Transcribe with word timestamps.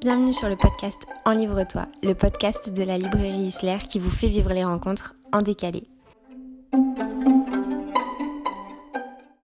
Bienvenue 0.00 0.32
sur 0.32 0.48
le 0.48 0.56
podcast 0.56 0.98
En 1.26 1.32
Livre-toi, 1.32 1.82
le 2.02 2.14
podcast 2.14 2.72
de 2.72 2.82
la 2.84 2.96
librairie 2.96 3.48
Isler 3.48 3.76
qui 3.86 3.98
vous 3.98 4.08
fait 4.08 4.28
vivre 4.28 4.50
les 4.54 4.64
rencontres 4.64 5.14
en 5.30 5.42
décalé. 5.42 5.82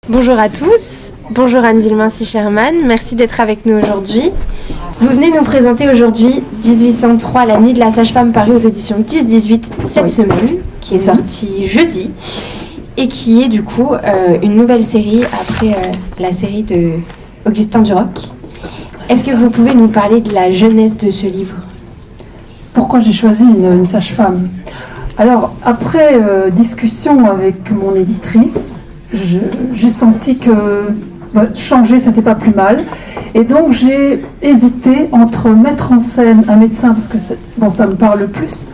Bonjour 0.09 0.38
à 0.38 0.48
tous, 0.48 1.12
bonjour 1.32 1.64
Anne 1.64 1.80
Villemincy-Sherman, 1.80 2.86
merci 2.86 3.17
d'être 3.17 3.40
avec 3.40 3.67
nous 3.67 3.80
aujourd'hui. 3.80 4.30
Vous 5.00 5.09
venez 5.09 5.32
nous 5.32 5.43
présenter 5.43 5.89
aujourd'hui 5.89 6.40
1803, 6.64 7.46
la 7.46 7.59
nuit 7.59 7.73
de 7.73 7.80
la 7.80 7.91
sage-femme 7.91 8.32
paru 8.32 8.52
aux 8.52 8.59
éditions 8.59 9.00
10-18 9.00 9.89
cette 9.89 10.12
semaine, 10.12 10.61
qui 10.80 10.95
est 10.95 11.00
sortie 11.00 11.66
jeudi 11.66 12.12
et 12.96 13.09
qui 13.09 13.43
est 13.43 13.48
du 13.48 13.64
coup 13.64 13.93
euh, 13.93 14.39
une 14.41 14.55
nouvelle 14.55 14.84
série 14.84 15.25
après 15.25 15.75
euh, 15.75 15.93
la 16.21 16.32
série 16.32 16.62
de 16.62 16.93
Augustin 17.45 17.80
Duroc. 17.80 18.29
Est-ce 19.11 19.31
que 19.31 19.36
vous 19.36 19.50
pouvez 19.50 19.75
nous 19.75 19.89
parler 19.89 20.21
de 20.21 20.32
la 20.32 20.50
jeunesse 20.50 20.96
de 20.96 21.11
ce 21.11 21.26
livre? 21.26 21.57
Pourquoi 22.72 23.00
j'ai 23.00 23.13
choisi 23.13 23.44
une, 23.44 23.85
sage-femme? 23.85 24.49
Alors, 25.18 25.54
après 25.63 26.14
euh, 26.14 26.50
discussion 26.50 27.30
avec 27.30 27.71
mon 27.71 27.94
éditrice, 27.94 28.77
j'ai 29.13 29.89
senti 29.90 30.39
que 30.39 30.50
bah, 31.35 31.46
changer, 31.54 32.00
c'était 32.00 32.22
pas 32.22 32.34
plus 32.34 32.55
mal. 32.55 32.84
Et 33.34 33.44
donc, 33.44 33.72
j'ai 33.72 34.25
hésité 34.41 35.08
entre 35.12 35.50
mettre 35.50 35.92
en 35.92 36.00
scène 36.00 36.44
un 36.48 36.56
médecin, 36.56 36.94
parce 36.94 37.06
que 37.06 37.19
bon, 37.58 37.70
ça 37.70 37.86
me 37.86 37.94
parle 37.94 38.27
plus, 38.28 38.66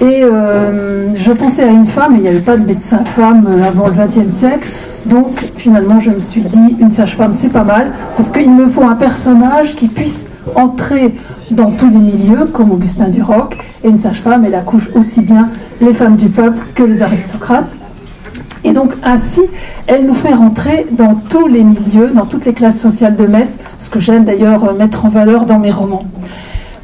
et 0.00 0.22
euh, 0.22 1.12
je 1.14 1.32
pensais 1.32 1.64
à 1.64 1.68
une 1.68 1.86
femme, 1.86 2.14
il 2.16 2.22
n'y 2.22 2.28
avait 2.28 2.40
pas 2.40 2.56
de 2.56 2.64
médecin 2.64 3.04
femme 3.04 3.48
euh, 3.50 3.64
avant 3.64 3.88
le 3.88 3.94
XXe 3.94 4.32
siècle. 4.32 4.70
Donc 5.06 5.28
finalement, 5.56 5.98
je 5.98 6.10
me 6.10 6.20
suis 6.20 6.42
dit, 6.42 6.76
une 6.78 6.90
sage-femme, 6.90 7.34
c'est 7.34 7.52
pas 7.52 7.64
mal, 7.64 7.92
parce 8.16 8.30
qu'il 8.30 8.50
me 8.52 8.68
faut 8.68 8.84
un 8.84 8.94
personnage 8.94 9.74
qui 9.74 9.88
puisse 9.88 10.30
entrer 10.54 11.14
dans 11.50 11.72
tous 11.72 11.90
les 11.90 11.96
milieux, 11.96 12.44
comme 12.52 12.70
Augustin 12.70 13.08
Duroc. 13.08 13.58
Et 13.82 13.88
une 13.88 13.96
sage-femme, 13.96 14.44
elle 14.44 14.54
accouche 14.54 14.88
aussi 14.94 15.22
bien 15.22 15.48
les 15.80 15.94
femmes 15.94 16.16
du 16.16 16.28
peuple 16.28 16.58
que 16.76 16.84
les 16.84 17.02
aristocrates. 17.02 17.74
Et 18.62 18.72
donc 18.72 18.92
ainsi, 19.02 19.42
elle 19.86 20.06
nous 20.06 20.14
fait 20.14 20.34
rentrer 20.34 20.86
dans 20.92 21.14
tous 21.14 21.48
les 21.48 21.64
milieux, 21.64 22.10
dans 22.14 22.26
toutes 22.26 22.44
les 22.44 22.52
classes 22.52 22.80
sociales 22.80 23.16
de 23.16 23.26
Metz, 23.26 23.58
ce 23.80 23.90
que 23.90 23.98
j'aime 23.98 24.24
d'ailleurs 24.24 24.74
mettre 24.74 25.06
en 25.06 25.08
valeur 25.08 25.46
dans 25.46 25.58
mes 25.58 25.70
romans. 25.72 26.04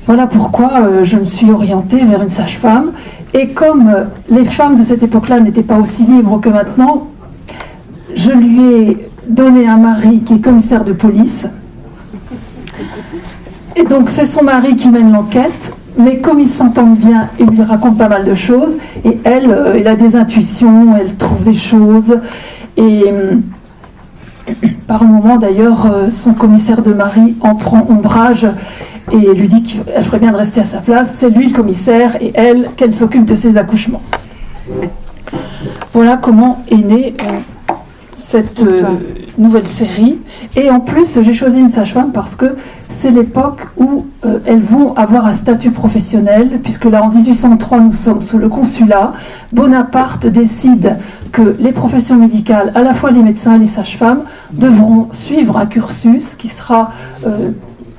Voilà 0.07 0.27
pourquoi 0.27 0.71
euh, 0.81 1.05
je 1.05 1.17
me 1.17 1.25
suis 1.25 1.51
orientée 1.51 2.05
vers 2.05 2.23
une 2.23 2.31
sage-femme. 2.31 2.93
Et 3.33 3.49
comme 3.49 3.89
euh, 3.89 4.05
les 4.29 4.45
femmes 4.45 4.77
de 4.77 4.83
cette 4.83 5.03
époque-là 5.03 5.41
n'étaient 5.41 5.63
pas 5.63 5.79
aussi 5.79 6.05
libres 6.05 6.41
que 6.41 6.51
maintenant, 6.51 7.09
je 8.15 8.31
lui 8.31 8.63
ai 8.75 9.09
donné 9.29 9.67
un 9.67 9.79
mari 9.79 10.21
qui 10.21 10.35
est 10.35 10.41
commissaire 10.41 10.85
de 10.85 10.93
police. 10.93 11.49
Et 13.77 13.85
donc 13.85 14.11
c'est 14.11 14.27
son 14.27 14.45
mari 14.45 14.77
qui 14.77 14.91
mène 14.91 15.11
l'enquête, 15.11 15.75
mais 15.97 16.19
comme 16.19 16.39
ils 16.39 16.51
s'entendent 16.51 16.99
bien, 16.99 17.31
il 17.41 17.47
lui 17.47 17.63
raconte 17.63 17.97
pas 17.97 18.09
mal 18.09 18.27
de 18.27 18.35
choses. 18.35 18.77
Et 19.07 19.19
elle, 19.25 19.51
euh, 19.51 19.77
elle 19.79 19.89
a 19.89 19.97
des 19.97 20.17
intuitions, 20.17 20.97
elle 20.99 21.17
trouve 21.17 21.45
des 21.45 21.55
choses. 21.55 22.21
Et 22.77 23.05
par 24.87 25.03
un 25.03 25.07
moment 25.07 25.39
d'ailleurs, 25.39 25.89
son 26.11 26.35
commissaire 26.35 26.83
de 26.83 26.93
mari 26.93 27.37
en 27.41 27.55
prend 27.55 27.87
ombrage 27.89 28.47
et 29.13 29.35
lui 29.35 29.49
dit 29.49 29.63
qu'elle 29.65 30.05
ferait 30.05 30.19
bien 30.19 30.33
de 30.33 30.37
rester 30.37 30.61
à 30.61 30.65
sa 30.65 30.79
place. 30.79 31.15
C'est 31.15 31.31
lui 31.31 31.49
le 31.49 31.55
commissaire 31.55 32.17
et 32.23 32.33
elle 32.35 32.71
qu'elle 32.77 32.95
s'occupe 32.95 33.25
de 33.25 33.35
ses 33.35 33.57
accouchements. 33.57 34.03
Voilà 35.93 36.17
comment 36.17 36.63
est 36.71 36.77
née 36.77 37.15
euh, 37.23 37.75
cette 38.13 38.63
euh, 38.63 38.83
nouvelle 39.39 39.67
série. 39.67 40.19
Et 40.57 40.71
en 40.71 40.81
plus, 40.81 41.21
j'ai 41.23 41.35
choisi 41.35 41.61
une 41.61 41.69
sage-femme 41.69 42.13
parce 42.13 42.35
que 42.35 42.57
c'est 42.89 43.11
l'époque 43.11 43.69
où 43.77 44.07
euh, 44.25 44.39
elles 44.47 44.61
vont 44.61 44.95
avoir 44.95 45.27
un 45.27 45.33
statut 45.35 45.71
professionnel, 45.71 46.61
puisque 46.63 46.87
là, 46.87 47.03
en 47.05 47.11
1803, 47.11 47.81
nous 47.81 47.93
sommes 47.93 48.23
sous 48.23 48.39
le 48.39 48.49
consulat. 48.49 49.13
Bonaparte 49.53 50.27
décide 50.27 50.97
que 51.31 51.57
les 51.59 51.73
professions 51.73 52.17
médicales, 52.17 52.73
à 52.75 52.83
la 52.83 52.95
fois 52.95 53.11
les 53.11 53.23
médecins 53.23 53.57
et 53.57 53.59
les 53.59 53.67
sages-femmes, 53.67 54.23
devront 54.53 55.09
suivre 55.13 55.59
un 55.59 55.67
cursus 55.67 56.35
qui 56.35 56.49
sera 56.49 56.93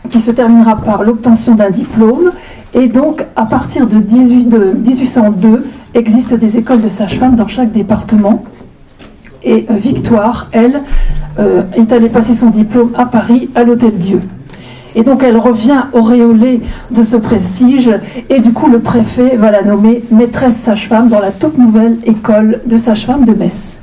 qui 0.10 0.20
se 0.20 0.32
terminera 0.32 0.78
par 0.78 1.04
l'obtention 1.04 1.56
d'un 1.56 1.70
diplôme. 1.70 2.32
Et 2.74 2.88
donc, 2.88 3.26
à 3.36 3.46
partir 3.46 3.88
de, 3.88 3.98
18, 3.98 4.50
de 4.50 4.74
1802, 4.74 5.66
existent 5.94 6.36
des 6.36 6.58
écoles 6.58 6.82
de 6.82 6.90
sages-femmes 6.90 7.36
dans 7.36 7.48
chaque 7.48 7.72
département. 7.72 8.44
Et 9.44 9.66
euh, 9.70 9.76
Victoire, 9.76 10.48
elle, 10.52 10.82
euh, 11.40 11.64
est 11.76 11.92
allée 11.92 12.10
passer 12.10 12.34
son 12.34 12.50
diplôme 12.50 12.92
à 12.96 13.06
Paris, 13.06 13.50
à 13.56 13.64
l'Hôtel 13.64 13.94
Dieu. 13.94 14.22
Et 14.96 15.04
donc 15.04 15.24
elle 15.24 15.38
revient 15.38 15.84
auréolée 15.92 16.62
de 16.90 17.04
ce 17.04 17.18
prestige, 17.18 17.92
et 18.30 18.40
du 18.40 18.54
coup 18.54 18.70
le 18.70 18.80
préfet 18.80 19.36
va 19.36 19.52
la 19.52 19.62
nommer 19.62 20.04
maîtresse 20.10 20.56
sage-femme 20.56 21.10
dans 21.10 21.20
la 21.20 21.32
toute 21.32 21.58
nouvelle 21.58 21.98
école 22.06 22.62
de 22.66 22.78
sage-femme 22.78 23.26
de 23.26 23.34
Metz, 23.34 23.82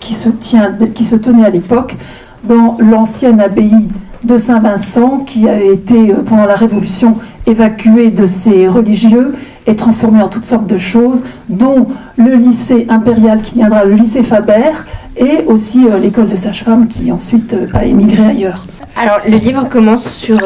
qui 0.00 0.12
se, 0.12 0.28
tient, 0.28 0.76
qui 0.94 1.04
se 1.04 1.16
tenait 1.16 1.46
à 1.46 1.50
l'époque 1.50 1.96
dans 2.44 2.76
l'ancienne 2.78 3.40
abbaye 3.40 3.88
de 4.24 4.38
Saint-Vincent 4.38 5.18
qui 5.26 5.48
avait 5.48 5.72
été, 5.72 6.10
euh, 6.10 6.22
pendant 6.24 6.46
la 6.46 6.54
Révolution, 6.54 7.16
évacué 7.46 8.10
de 8.10 8.26
ses 8.26 8.68
religieux 8.68 9.34
et 9.66 9.76
transformé 9.76 10.22
en 10.22 10.28
toutes 10.28 10.44
sortes 10.44 10.66
de 10.66 10.78
choses, 10.78 11.22
dont 11.48 11.86
le 12.16 12.34
lycée 12.34 12.86
impérial 12.88 13.42
qui 13.42 13.56
viendra 13.56 13.84
le 13.84 13.94
lycée 13.94 14.22
Faber 14.22 14.72
et 15.16 15.44
aussi 15.46 15.86
euh, 15.86 15.98
l'école 15.98 16.28
de 16.28 16.36
sage-femme 16.36 16.88
qui 16.88 17.10
ensuite 17.10 17.54
euh, 17.54 17.66
a 17.74 17.84
émigré 17.84 18.24
ailleurs. 18.26 18.66
Alors 18.96 19.18
le 19.26 19.36
livre 19.36 19.68
commence 19.68 20.10
sur 20.12 20.38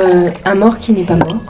un 0.45 0.55
mort 0.55 0.79
qui 0.79 0.93
n'est 0.93 1.05
pas 1.05 1.17
mort, 1.17 1.41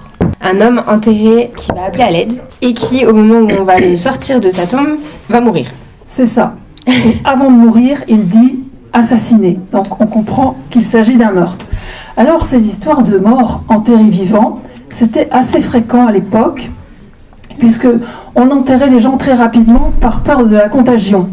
un 0.41 0.61
homme 0.61 0.83
enterré 0.89 1.51
qui 1.57 1.69
va 1.73 1.87
appeler 1.89 2.05
à 2.05 2.11
l'aide 2.11 2.41
et 2.63 2.73
qui, 2.73 3.05
au 3.05 3.13
moment 3.13 3.41
où 3.41 3.61
on 3.61 3.65
va 3.65 3.79
le 3.79 3.97
sortir 3.97 4.41
de 4.41 4.51
sa 4.51 4.67
tombe, 4.67 4.97
va 5.29 5.41
mourir. 5.41 5.67
C'est 6.07 6.27
ça. 6.27 6.57
Et 6.87 6.93
avant 7.25 7.51
de 7.51 7.57
mourir, 7.57 7.99
il 8.09 8.29
dit 8.29 8.61
assassiné. 8.95 9.59
Donc 9.73 10.01
on 10.01 10.07
comprend 10.07 10.57
qu'il 10.71 10.85
s'agit 10.85 11.17
d'un 11.17 11.33
meurtre. 11.33 11.67
Alors 12.17 12.47
ces 12.47 12.69
histoires 12.69 13.03
de 13.03 13.19
morts 13.19 13.63
enterrés 13.69 14.11
vivants, 14.11 14.61
c'était 14.89 15.29
assez 15.33 15.61
fréquent 15.61 16.07
à 16.07 16.13
l'époque, 16.13 16.71
puisque 17.59 17.89
on 18.37 18.51
enterrait 18.51 18.91
les 18.91 19.01
gens 19.01 19.17
très 19.17 19.35
rapidement 19.35 19.93
par 20.01 20.21
peur 20.21 20.47
de 20.47 20.55
la 20.55 20.69
contagion. 20.69 21.29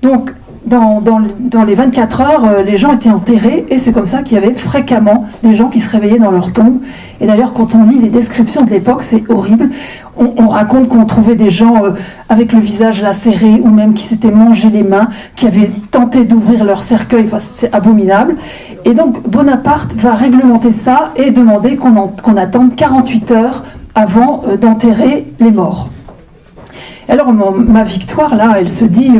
Donc 0.00 0.32
dans, 0.66 1.64
les 1.64 1.74
24 1.74 2.20
heures, 2.20 2.44
euh, 2.44 2.62
les 2.62 2.76
gens 2.76 2.92
étaient 2.92 3.10
enterrés 3.10 3.64
et 3.70 3.78
c'est 3.78 3.92
comme 3.92 4.06
ça 4.06 4.22
qu'il 4.22 4.34
y 4.34 4.36
avait 4.36 4.54
fréquemment 4.54 5.24
des 5.44 5.54
gens 5.54 5.68
qui 5.68 5.78
se 5.78 5.90
réveillaient 5.90 6.18
dans 6.18 6.32
leur 6.32 6.52
tombe. 6.52 6.80
Et 7.20 7.26
d'ailleurs, 7.26 7.54
quand 7.54 7.74
on 7.74 7.84
lit 7.84 8.00
les 8.00 8.10
descriptions 8.10 8.64
de 8.64 8.70
l'époque, 8.70 9.02
c'est 9.02 9.30
horrible. 9.30 9.70
On, 10.18 10.48
raconte 10.48 10.88
qu'on 10.88 11.04
trouvait 11.04 11.36
des 11.36 11.50
gens 11.50 11.84
euh, 11.84 11.90
avec 12.28 12.52
le 12.52 12.58
visage 12.58 13.02
lacéré 13.02 13.60
ou 13.62 13.68
même 13.68 13.94
qui 13.94 14.04
s'étaient 14.04 14.30
mangé 14.30 14.70
les 14.70 14.82
mains, 14.82 15.08
qui 15.36 15.46
avaient 15.46 15.70
tenté 15.90 16.24
d'ouvrir 16.24 16.64
leur 16.64 16.82
cercueil. 16.82 17.24
Enfin, 17.26 17.38
c'est 17.38 17.72
abominable. 17.74 18.36
Et 18.84 18.94
donc, 18.94 19.28
Bonaparte 19.28 19.94
va 19.94 20.14
réglementer 20.14 20.72
ça 20.72 21.10
et 21.16 21.30
demander 21.30 21.76
qu'on 21.76 22.36
attende 22.36 22.74
48 22.74 23.32
heures 23.32 23.64
avant 23.94 24.42
euh, 24.48 24.56
d'enterrer 24.56 25.26
les 25.38 25.52
morts. 25.52 25.90
Alors, 27.08 27.32
ma 27.32 27.84
victoire, 27.84 28.34
là, 28.34 28.56
elle 28.58 28.68
se 28.68 28.84
dit 28.84 29.12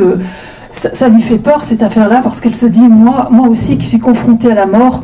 ça, 0.71 1.09
lui 1.09 1.21
fait 1.21 1.37
peur 1.37 1.63
cette 1.63 1.83
affaire-là 1.83 2.21
parce 2.23 2.41
qu'elle 2.41 2.55
se 2.55 2.65
dit 2.65 2.87
moi, 2.87 3.29
aussi 3.49 3.77
qui 3.77 3.87
suis 3.87 3.99
confrontée 3.99 4.51
à 4.51 4.55
la 4.55 4.65
mort, 4.65 5.03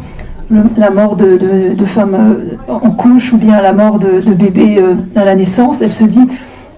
la 0.77 0.89
mort 0.89 1.15
de, 1.15 1.75
femmes 1.85 2.15
euh, 2.15 2.71
en 2.71 2.91
couche 2.91 3.33
ou 3.33 3.37
bien 3.37 3.61
la 3.61 3.73
mort 3.73 3.99
de, 3.99 4.19
bébés 4.33 4.77
euh, 4.77 4.95
à 5.15 5.25
la 5.25 5.35
naissance, 5.35 5.81
elle 5.81 5.93
se 5.93 6.03
dit 6.03 6.27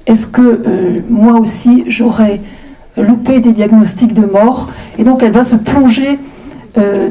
est-ce 0.06 0.28
que 0.28 0.42
euh, 0.42 1.00
moi 1.10 1.40
aussi 1.40 1.84
j'aurais 1.88 2.42
loupé 2.98 3.40
des 3.40 3.52
diagnostics 3.52 4.14
de 4.14 4.26
mort? 4.26 4.70
Et 4.98 5.04
donc 5.04 5.24
elle 5.24 5.32
va 5.32 5.44
se 5.44 5.56
plonger 5.56 6.20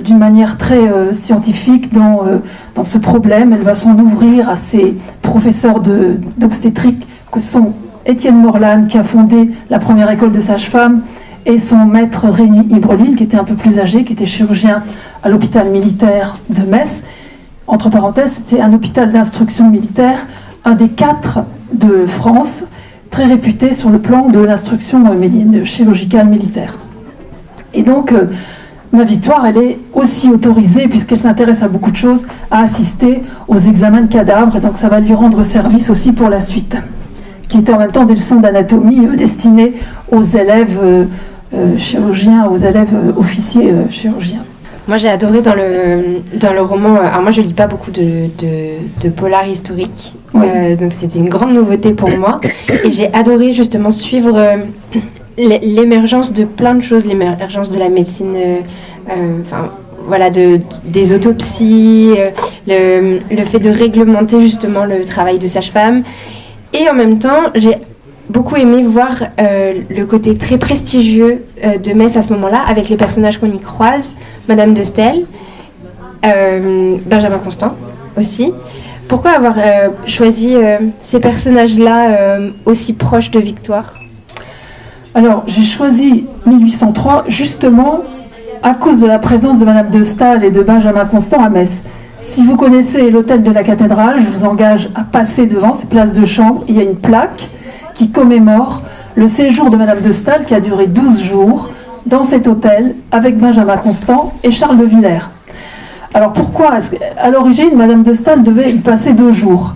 d'une 0.05 0.19
manière 0.19 0.59
très 0.59 1.15
scientifique 1.15 1.91
dans, 1.91 2.21
dans 2.75 2.84
ce 2.84 2.98
problème. 2.98 3.54
Elle 3.54 3.63
va 3.63 3.72
s'en 3.72 3.98
ouvrir 3.98 4.51
à 4.51 4.59
ses 4.59 4.95
professeurs 5.22 5.81
d'obstétrique 6.37 7.07
que 7.33 7.41
sont 7.41 7.72
Étienne 8.04 8.37
Morlan 8.37 8.87
qui 8.87 8.98
a 8.98 9.04
fondé 9.04 9.53
la 9.71 9.78
première 9.78 10.10
école 10.10 10.33
de 10.33 10.41
sages-femmes 10.41 11.01
et 11.47 11.59
son 11.59 11.85
maître 11.85 12.29
Rémi 12.29 12.67
Ibrelil, 12.71 13.17
qui 13.17 13.25
était 13.25 13.37
un 13.37 13.45
peu 13.45 13.55
plus 13.55 13.79
âgé, 13.79 14.05
qui 14.05 14.13
était 14.13 14.27
chirurgien 14.27 14.83
à 15.23 15.29
l'hôpital 15.29 15.69
militaire 15.69 16.39
de 16.49 16.63
Metz. 16.63 17.05
Entre 17.67 17.91
parenthèses, 17.91 18.33
c'était 18.33 18.61
un 18.61 18.73
hôpital 18.73 19.11
d'instruction 19.11 19.71
militaire, 19.71 20.27
un 20.65 20.75
des 20.75 20.89
quatre 20.89 21.41
de 21.73 22.07
France, 22.07 22.65
très 23.11 23.25
réputé 23.25 23.75
sur 23.75 23.91
le 23.91 23.99
plan 23.99 24.29
de 24.29 24.39
l'instruction 24.39 25.05
chirurgicale 25.65 26.29
militaire. 26.29 26.77
Et 27.73 27.83
donc, 27.83 28.13
euh, 28.13 28.27
ma 28.93 29.05
victoire, 29.05 29.45
elle 29.47 29.59
est 29.59 29.79
aussi 29.93 30.31
autorisée, 30.31 30.89
puisqu'elle 30.89 31.21
s'intéresse 31.21 31.63
à 31.63 31.69
beaucoup 31.69 31.91
de 31.91 31.97
choses, 31.97 32.27
à 32.51 32.61
assister 32.63 33.23
aux 33.49 33.59
examens 33.59 34.03
de 34.03 34.13
cadavres, 34.13 34.57
et 34.57 34.61
donc 34.61 34.77
ça 34.77 34.89
va 34.89 35.01
lui 35.01 35.15
rendre 35.15 35.43
service 35.43 35.91
aussi 35.91 36.13
pour 36.13 36.29
la 36.29 36.41
suite, 36.41 36.77
qui 37.49 37.59
était 37.59 37.73
en 37.73 37.79
même 37.79 37.93
temps 37.93 38.05
des 38.05 38.15
leçons 38.15 38.41
d'anatomie 38.41 39.07
euh, 39.07 39.17
destinées 39.17 39.75
aux 40.11 40.23
élèves. 40.23 40.79
Euh, 40.83 41.05
euh, 41.05 41.07
chirurgiens 41.78 42.47
aux 42.47 42.56
élèves 42.56 42.95
euh, 42.95 43.12
officiers 43.18 43.71
euh, 43.71 43.89
chirurgiens. 43.91 44.45
Moi, 44.86 44.98
j'ai 44.98 45.09
adoré 45.09 45.41
dans 45.41 45.54
le, 45.54 46.21
dans 46.34 46.53
le 46.53 46.60
roman. 46.60 46.97
Alors, 46.97 47.22
moi, 47.22 47.30
je 47.30 47.41
lis 47.41 47.54
pas 47.54 47.66
beaucoup 47.66 47.91
de, 47.91 48.28
de, 49.03 49.09
polar 49.09 49.47
historique. 49.48 50.12
Euh, 50.34 50.77
donc, 50.77 50.92
c'était 50.92 51.18
une 51.18 51.30
grande 51.30 51.54
nouveauté 51.54 51.95
pour 51.95 52.10
moi. 52.18 52.39
Et 52.84 52.91
j'ai 52.91 53.12
adoré 53.15 53.54
justement 53.54 53.92
suivre 53.92 54.36
euh, 54.36 54.56
l'émergence 55.39 56.34
de 56.34 56.45
plein 56.45 56.74
de 56.74 56.83
choses, 56.83 57.06
l'émergence 57.06 57.71
de 57.71 57.78
la 57.78 57.89
médecine. 57.89 58.34
Euh, 58.36 59.39
enfin, 59.41 59.71
voilà, 60.07 60.28
de, 60.28 60.60
des 60.84 61.15
autopsies, 61.15 62.10
le, 62.68 63.21
le 63.34 63.45
fait 63.45 63.60
de 63.60 63.71
réglementer 63.71 64.42
justement 64.42 64.84
le 64.84 65.03
travail 65.07 65.39
de 65.39 65.48
sage-femme. 65.48 66.03
Et 66.74 66.91
en 66.91 66.95
même 66.95 67.18
temps, 67.18 67.53
j'ai 67.54 67.77
beaucoup 68.28 68.56
aimé 68.56 68.82
voir 68.84 69.10
euh, 69.38 69.80
le 69.88 70.06
côté 70.06 70.36
très 70.36 70.59
prestigieux 70.59 71.42
euh, 71.65 71.78
de 71.78 71.92
Metz 71.92 72.16
à 72.16 72.22
ce 72.22 72.32
moment-là, 72.32 72.60
avec 72.66 72.88
les 72.88 72.97
personnages 72.97 73.38
qu'on 73.38 73.53
y 73.53 73.60
croise, 73.60 74.10
Madame 74.48 74.74
de 74.74 74.84
Stel, 74.84 75.24
euh, 76.24 76.97
Benjamin 77.06 77.38
Constant 77.38 77.74
aussi. 78.18 78.53
Pourquoi 79.09 79.32
avoir 79.32 79.56
choisi 80.06 80.56
ces 81.03 81.21
personnages-là 81.21 82.38
aussi 82.65 82.94
proches 82.94 83.30
de 83.30 83.38
Victoire? 83.38 83.97
Alors, 85.15 85.44
j'ai 85.47 85.65
choisi 85.65 86.24
1803 86.47 87.24
justement 87.28 88.00
à 88.62 88.72
cause 88.72 89.00
de 89.00 89.06
la 89.06 89.18
présence 89.18 89.59
de 89.59 89.66
Madame 89.66 89.91
de 89.91 90.03
Staël 90.03 90.42
et 90.42 90.50
de 90.50 90.62
Benjamin 90.62 91.04
Constant 91.04 91.44
à 91.44 91.50
Metz. 91.50 91.84
Si 92.22 92.42
vous 92.42 92.56
connaissez 92.56 93.10
l'hôtel 93.10 93.42
de 93.42 93.50
la 93.50 93.62
cathédrale, 93.62 94.22
je 94.22 94.26
vous 94.26 94.47
engage 94.47 94.88
à 94.94 95.03
passer 95.03 95.47
devant, 95.47 95.74
ces 95.74 95.86
places 95.86 96.15
de 96.15 96.24
chambre. 96.24 96.65
Il 96.66 96.76
y 96.76 96.80
a 96.80 96.82
une 96.82 96.97
plaque 96.97 97.50
qui 97.95 98.11
commémore 98.11 98.83
le 99.15 99.29
séjour 99.29 99.71
de 99.71 99.77
Madame 99.77 100.03
de 100.03 100.13
Staël 100.13 100.45
qui 100.47 100.55
a 100.55 100.61
duré 100.61 100.87
12 100.87 101.23
jours 101.23 101.71
dans 102.07 102.25
cet 102.25 102.49
hôtel 102.49 102.95
avec 103.11 103.39
Benjamin 103.39 103.77
Constant 103.77 104.33
et 104.43 104.51
Charles 104.51 104.79
de 104.79 104.85
Villers. 104.85 105.31
Alors 106.13 106.33
pourquoi 106.33 106.77
À 107.19 107.31
l'origine, 107.31 107.75
Madame 107.77 108.03
de 108.03 108.15
Staël 108.15 108.43
devait 108.43 108.73
y 108.73 108.79
passer 108.79 109.15
deux 109.15 109.33
jours? 109.33 109.75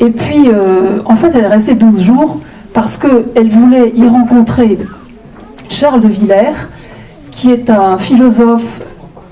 Et 0.00 0.10
puis, 0.10 0.48
euh, 0.48 1.00
en 1.04 1.16
fait, 1.16 1.30
elle 1.34 1.44
est 1.44 1.48
restée 1.48 1.74
12 1.74 2.02
jours 2.02 2.40
parce 2.72 2.98
qu'elle 2.98 3.48
voulait 3.48 3.90
y 3.94 4.06
rencontrer 4.06 4.78
Charles 5.70 6.00
de 6.00 6.08
Villers, 6.08 6.68
qui 7.30 7.50
est 7.50 7.70
un 7.70 7.98
philosophe 7.98 8.82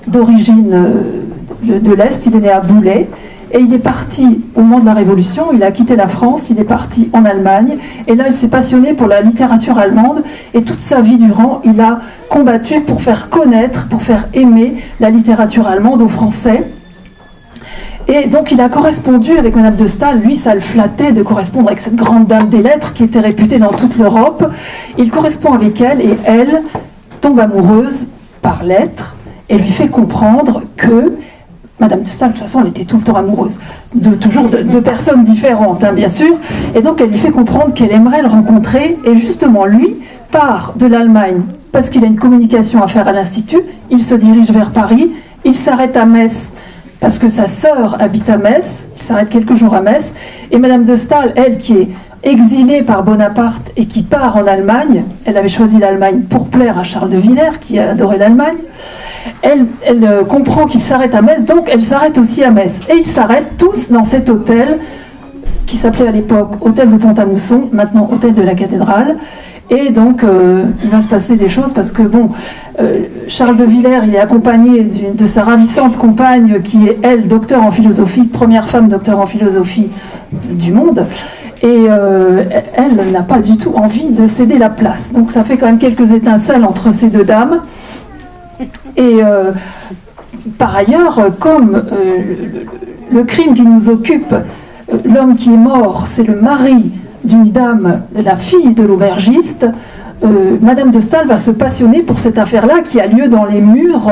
d'origine 0.07 0.71
euh, 0.73 1.79
de, 1.79 1.93
l'Est. 1.93 2.25
Il 2.25 2.35
est 2.35 2.39
né 2.39 2.49
à 2.49 2.61
Boulay. 2.61 3.07
Et 3.51 3.59
il 3.59 3.73
est 3.73 3.79
parti 3.79 4.41
au 4.55 4.61
moment 4.61 4.79
de 4.79 4.85
la 4.85 4.93
Révolution, 4.93 5.45
il 5.53 5.63
a 5.63 5.71
quitté 5.71 5.95
la 5.95 6.07
France, 6.07 6.49
il 6.49 6.59
est 6.59 6.65
parti 6.65 7.09
en 7.13 7.23
Allemagne, 7.23 7.77
et 8.05 8.15
là 8.15 8.25
il 8.27 8.33
s'est 8.33 8.49
passionné 8.49 8.93
pour 8.93 9.07
la 9.07 9.21
littérature 9.21 9.77
allemande, 9.77 10.23
et 10.53 10.63
toute 10.63 10.81
sa 10.81 11.01
vie 11.01 11.17
durant, 11.17 11.61
il 11.63 11.79
a 11.79 11.99
combattu 12.29 12.81
pour 12.81 13.01
faire 13.01 13.29
connaître, 13.29 13.87
pour 13.87 14.01
faire 14.01 14.27
aimer 14.33 14.83
la 14.99 15.09
littérature 15.09 15.65
allemande 15.65 16.01
aux 16.01 16.09
Français. 16.09 16.69
Et 18.09 18.27
donc 18.27 18.51
il 18.51 18.59
a 18.59 18.67
correspondu 18.67 19.37
avec 19.37 19.55
Madame 19.55 19.75
de 19.75 19.87
Staël, 19.87 20.19
lui 20.19 20.35
ça 20.35 20.53
le 20.53 20.61
flattait 20.61 21.13
de 21.13 21.23
correspondre 21.23 21.67
avec 21.69 21.79
cette 21.79 21.95
grande 21.95 22.27
dame 22.27 22.49
des 22.49 22.61
lettres 22.61 22.93
qui 22.93 23.03
était 23.03 23.19
réputée 23.19 23.59
dans 23.59 23.71
toute 23.71 23.97
l'Europe. 23.97 24.49
Il 24.97 25.09
correspond 25.09 25.53
avec 25.53 25.79
elle, 25.79 26.01
et 26.01 26.17
elle 26.25 26.63
tombe 27.21 27.39
amoureuse 27.39 28.07
par 28.41 28.63
lettres, 28.63 29.15
et 29.49 29.57
lui 29.57 29.69
fait 29.69 29.87
comprendre 29.87 30.63
que 30.75 31.15
Madame 31.79 32.01
de 32.01 32.09
Staël, 32.09 32.31
de 32.31 32.37
toute 32.37 32.43
façon, 32.43 32.61
elle 32.61 32.69
était 32.69 32.85
tout 32.85 32.97
le 32.97 33.03
temps 33.03 33.15
amoureuse, 33.15 33.59
de 33.93 34.15
toujours 34.15 34.49
de, 34.49 34.79
personnes 34.79 35.23
différentes, 35.23 35.83
hein, 35.83 35.93
bien 35.93 36.09
sûr. 36.09 36.35
Et 36.73 36.81
donc, 36.81 36.99
elle 37.01 37.11
lui 37.11 37.19
fait 37.19 37.31
comprendre 37.31 37.73
qu'elle 37.73 37.91
aimerait 37.91 38.23
le 38.23 38.27
rencontrer. 38.27 38.97
Et 39.05 39.15
justement, 39.17 39.65
lui 39.65 39.97
part 40.31 40.73
de 40.75 40.87
l'Allemagne 40.87 41.41
parce 41.71 41.89
qu'il 41.89 42.03
a 42.03 42.07
une 42.07 42.19
communication 42.19 42.81
à 42.81 42.87
faire 42.87 43.07
à 43.07 43.11
l'Institut. 43.11 43.61
Il 43.91 44.03
se 44.03 44.15
dirige 44.15 44.49
vers 44.49 44.71
Paris. 44.71 45.11
Il 45.45 45.55
s'arrête 45.55 45.95
à 45.95 46.05
Metz 46.05 46.53
parce 46.99 47.19
que 47.19 47.29
sa 47.29 47.47
sœur 47.47 48.01
habite 48.01 48.29
à 48.29 48.37
Metz. 48.37 48.89
Il 48.97 49.03
s'arrête 49.03 49.29
quelques 49.29 49.55
jours 49.55 49.75
à 49.75 49.81
Metz. 49.81 50.15
Et 50.49 50.57
Madame 50.57 50.83
de 50.83 50.95
Staël, 50.95 51.33
elle 51.35 51.59
qui 51.59 51.73
est 51.73 51.89
exilée 52.23 52.81
par 52.81 53.03
Bonaparte 53.03 53.71
et 53.75 53.85
qui 53.85 54.01
part 54.01 54.35
en 54.37 54.47
Allemagne, 54.47 55.03
elle 55.25 55.37
avait 55.37 55.49
choisi 55.49 55.77
l'Allemagne 55.77 56.21
pour 56.27 56.47
plaire 56.47 56.79
à 56.79 56.83
Charles 56.83 57.11
de 57.11 57.17
Villers, 57.17 57.59
qui 57.61 57.77
adorait 57.77 58.17
l'Allemagne 58.17 58.57
elle, 59.41 59.67
euh, 60.03 60.23
comprend 60.23 60.65
qu'il 60.65 60.83
s'arrête 60.83 61.15
à 61.15 61.21
Metz, 61.21 61.45
donc 61.45 61.69
elle 61.71 61.83
s'arrête 61.83 62.17
aussi 62.17 62.43
à 62.43 62.51
Metz. 62.51 62.81
Et 62.89 62.97
ils 62.97 63.07
s'arrêtent 63.07 63.57
tous 63.57 63.91
dans 63.91 64.05
cet 64.05 64.29
hôtel 64.29 64.77
qui 65.65 65.77
s'appelait 65.77 66.07
à 66.07 66.11
l'époque 66.11 66.53
Hôtel 66.61 66.89
de 66.89 66.97
Pont-à-Mousson, 66.97 67.69
maintenant 67.71 68.09
Hôtel 68.11 68.33
de 68.33 68.41
la 68.41 68.55
Cathédrale. 68.55 69.17
Et 69.69 69.91
donc, 69.91 70.23
euh, 70.23 70.63
il 70.81 70.89
va 70.89 71.01
se 71.01 71.09
passer 71.09 71.35
des 71.35 71.49
choses 71.49 71.73
parce 71.73 71.91
que, 71.91 72.01
bon, 72.01 72.29
euh, 72.79 73.01
Charles 73.27 73.57
de 73.57 73.65
Villers, 73.65 73.99
il 74.05 74.15
est 74.15 74.19
accompagné 74.19 74.83
de 75.13 75.25
sa 75.25 75.43
ravissante 75.43 75.97
compagne 75.97 76.61
qui 76.63 76.87
est, 76.87 76.99
elle, 77.03 77.27
docteur 77.27 77.63
en 77.63 77.71
philosophie, 77.71 78.23
première 78.23 78.69
femme 78.69 78.87
docteur 78.87 79.19
en 79.19 79.25
philosophie 79.25 79.89
du 80.31 80.71
monde. 80.71 81.05
Et 81.63 81.85
elle 82.75 83.11
n'a 83.11 83.23
pas 83.23 83.39
du 83.39 83.57
tout 83.57 83.73
envie 83.75 84.09
de 84.09 84.27
céder 84.27 84.59
la 84.59 84.69
place. 84.69 85.11
Donc, 85.11 85.31
ça 85.31 85.43
fait 85.43 85.57
quand 85.57 85.65
même 85.65 85.79
quelques 85.79 86.11
étincelles 86.11 86.63
entre 86.63 86.93
ces 86.93 87.07
deux 87.07 87.23
dames. 87.25 87.61
Et 88.95 89.19
euh, 89.23 89.51
par 90.57 90.75
ailleurs, 90.75 91.19
comme 91.39 91.75
euh, 91.75 92.35
le, 93.11 93.23
crime 93.23 93.53
qui 93.53 93.63
nous 93.63 93.89
occupe, 93.89 94.33
euh, 94.33 94.97
l'homme 95.05 95.35
qui 95.35 95.53
est 95.53 95.57
mort, 95.57 96.03
c'est 96.07 96.23
le 96.23 96.39
mari 96.39 96.91
d'une 97.23 97.51
dame, 97.51 98.01
la 98.15 98.37
fille 98.37 98.73
de 98.73 98.83
l'aubergiste, 98.83 99.67
Madame 100.61 100.89
de 100.89 100.99
Staël 100.99 101.27
va 101.27 101.37
se 101.37 101.51
passionner 101.51 102.01
pour 102.01 102.19
cette 102.19 102.39
affaire-là 102.39 102.81
qui 102.83 102.99
a 102.99 103.05
lieu 103.05 103.27
dans 103.27 103.45
les 103.45 103.61
murs. 103.61 104.11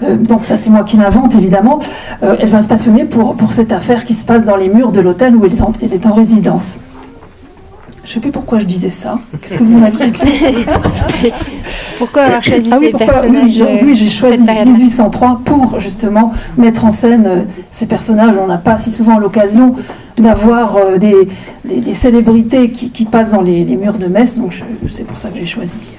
donc 0.00 0.46
ça 0.46 0.56
c'est 0.56 0.70
moi 0.70 0.82
qui 0.82 0.96
l'invente 0.96 1.34
évidemment. 1.34 1.78
elle 2.22 2.48
va 2.48 2.62
se 2.62 2.68
passionner 2.68 3.04
pour 3.04 3.52
cette 3.52 3.70
affaire 3.70 4.06
qui 4.06 4.14
se 4.14 4.24
passe 4.24 4.46
dans 4.46 4.56
les 4.56 4.70
murs 4.70 4.92
de 4.92 5.00
l'hôtel 5.00 5.36
où 5.36 5.44
elle 5.44 5.92
est 5.92 6.06
en 6.06 6.14
résidence. 6.14 6.78
Je 8.04 8.08
ne 8.10 8.14
sais 8.14 8.20
plus 8.20 8.30
pourquoi 8.32 8.58
je 8.58 8.64
disais 8.64 8.90
ça. 8.90 9.18
Qu'est-ce 9.40 9.54
que 9.54 9.62
vous 9.62 9.78
m'aviez 9.78 10.10
dit 10.10 10.22
Pourquoi 11.98 12.22
avoir 12.22 12.42
choisi 12.42 12.68
ah 12.72 12.78
oui, 12.80 12.90
ces 12.90 12.98
personnages 12.98 13.64
Oui, 13.82 13.94
j'ai 13.94 14.10
choisi 14.10 14.42
1803 14.42 15.42
pour 15.44 15.78
justement 15.78 16.32
mettre 16.56 16.84
en 16.84 16.92
scène 16.92 17.26
euh, 17.26 17.42
ces 17.70 17.86
personnages. 17.86 18.34
On 18.40 18.48
n'a 18.48 18.58
pas 18.58 18.78
si 18.78 18.90
souvent 18.90 19.18
l'occasion 19.18 19.76
d'avoir 20.16 20.76
euh, 20.76 20.98
des, 20.98 21.28
des, 21.64 21.94
célébrités 21.94 22.72
qui, 22.72 22.90
qui, 22.90 23.04
passent 23.04 23.32
dans 23.32 23.40
les, 23.40 23.64
les, 23.64 23.76
murs 23.76 23.98
de 23.98 24.06
Metz, 24.06 24.38
donc 24.38 24.62
c'est 24.90 25.06
pour 25.06 25.16
ça 25.16 25.28
que 25.28 25.38
j'ai 25.38 25.46
choisi. 25.46 25.94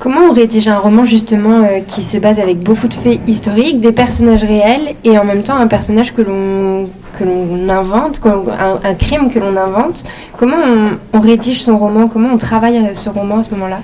Comment 0.00 0.30
on 0.30 0.32
rédige 0.32 0.66
un 0.66 0.78
roman 0.78 1.04
justement 1.04 1.58
euh, 1.58 1.80
qui 1.86 2.00
se 2.00 2.16
base 2.16 2.38
avec 2.38 2.60
beaucoup 2.60 2.88
de 2.88 2.94
faits 2.94 3.20
historiques, 3.26 3.82
des 3.82 3.92
personnages 3.92 4.42
réels 4.42 4.94
et 5.04 5.18
en 5.18 5.24
même 5.24 5.42
temps 5.42 5.56
un 5.56 5.66
personnage 5.66 6.14
que 6.14 6.22
l'on 6.22 6.88
que 7.18 7.24
l'on 7.24 7.68
invente, 7.68 8.18
un, 8.24 8.94
crime 8.94 9.30
que 9.30 9.38
l'on 9.38 9.58
invente? 9.58 10.04
Comment 10.38 10.56
on, 11.12 11.20
rédige 11.20 11.62
son 11.62 11.76
roman? 11.76 12.08
Comment 12.08 12.30
on 12.32 12.38
travaille 12.38 12.78
euh, 12.78 12.94
ce 12.94 13.10
roman 13.10 13.40
à 13.40 13.42
ce 13.42 13.50
moment-là? 13.50 13.80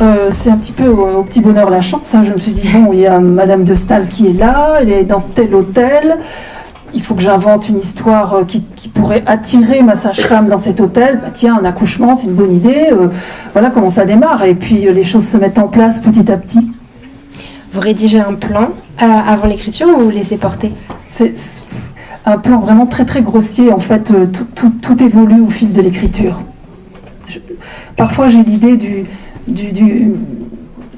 Euh, 0.00 0.30
c'est 0.32 0.48
un 0.48 0.56
petit 0.56 0.72
peu 0.72 0.88
au, 0.88 1.22
petit 1.22 1.40
bonheur 1.40 1.68
la 1.68 1.82
chance. 1.82 2.14
Hein. 2.14 2.24
Je 2.26 2.32
me 2.32 2.38
suis 2.38 2.52
dit, 2.52 2.68
bon, 2.68 2.90
il 2.94 3.00
y 3.00 3.06
a 3.06 3.18
Madame 3.20 3.64
de 3.64 3.74
Stahl 3.74 4.08
qui 4.08 4.28
est 4.28 4.32
là, 4.32 4.76
elle 4.80 4.90
est 4.90 5.04
dans 5.04 5.20
tel 5.20 5.54
hôtel 5.54 6.16
il 6.94 7.02
faut 7.02 7.14
que 7.14 7.22
j'invente 7.22 7.68
une 7.68 7.78
histoire 7.78 8.34
euh, 8.34 8.44
qui, 8.44 8.60
pourrait 8.88 9.22
attirer 9.26 9.82
ma 9.82 9.96
sage-femme 9.96 10.48
dans 10.48 10.58
cet 10.58 10.80
hôtel. 10.80 11.20
Bah, 11.22 11.30
tiens, 11.32 11.58
un 11.60 11.64
accouchement, 11.64 12.14
c'est 12.14 12.26
une 12.26 12.34
bonne 12.34 12.54
idée. 12.54 12.88
Euh, 12.92 13.08
voilà 13.52 13.70
comment 13.70 13.90
ça 13.90 14.04
démarre. 14.04 14.44
Et 14.44 14.54
puis 14.54 14.86
euh, 14.86 14.92
les 14.92 15.04
choses 15.04 15.26
se 15.26 15.36
mettent 15.36 15.58
en 15.58 15.68
place 15.68 16.02
petit 16.02 16.30
à 16.30 16.36
petit. 16.36 16.70
Vous 17.72 17.80
rédigez 17.80 18.18
un 18.18 18.34
plan 18.34 18.70
avant 18.98 19.46
l'écriture 19.46 19.88
ou 19.88 20.02
vous 20.02 20.10
laissez 20.10 20.36
porter? 20.36 20.72
C'est 21.08 21.32
un 22.26 22.36
plan 22.36 22.58
vraiment 22.58 22.86
très 22.86 23.04
très 23.04 23.22
grossier. 23.22 23.72
En 23.72 23.78
fait, 23.78 24.12
tout, 24.32 25.04
évolue 25.04 25.40
au 25.40 25.50
fil 25.50 25.72
de 25.72 25.80
l'écriture. 25.80 26.40
Parfois, 27.96 28.28
j'ai 28.28 28.42
l'idée 28.42 28.76
du, 28.76 29.04
du, 29.46 29.70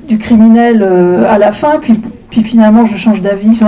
du, 0.08 0.18
criminel 0.18 0.82
à 1.28 1.36
la 1.36 1.52
fin, 1.52 1.78
puis 1.78 2.00
puis 2.32 2.42
finalement 2.42 2.86
je 2.86 2.96
change 2.96 3.20
d'avis. 3.20 3.58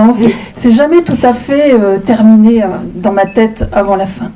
c'est 0.56 0.72
jamais 0.72 1.02
tout 1.02 1.18
à 1.22 1.34
fait 1.34 1.74
euh, 1.74 1.98
terminé 1.98 2.62
euh, 2.62 2.68
dans 2.94 3.12
ma 3.12 3.26
tête 3.26 3.68
avant 3.72 3.94
la 3.94 4.06
fin. 4.06 4.30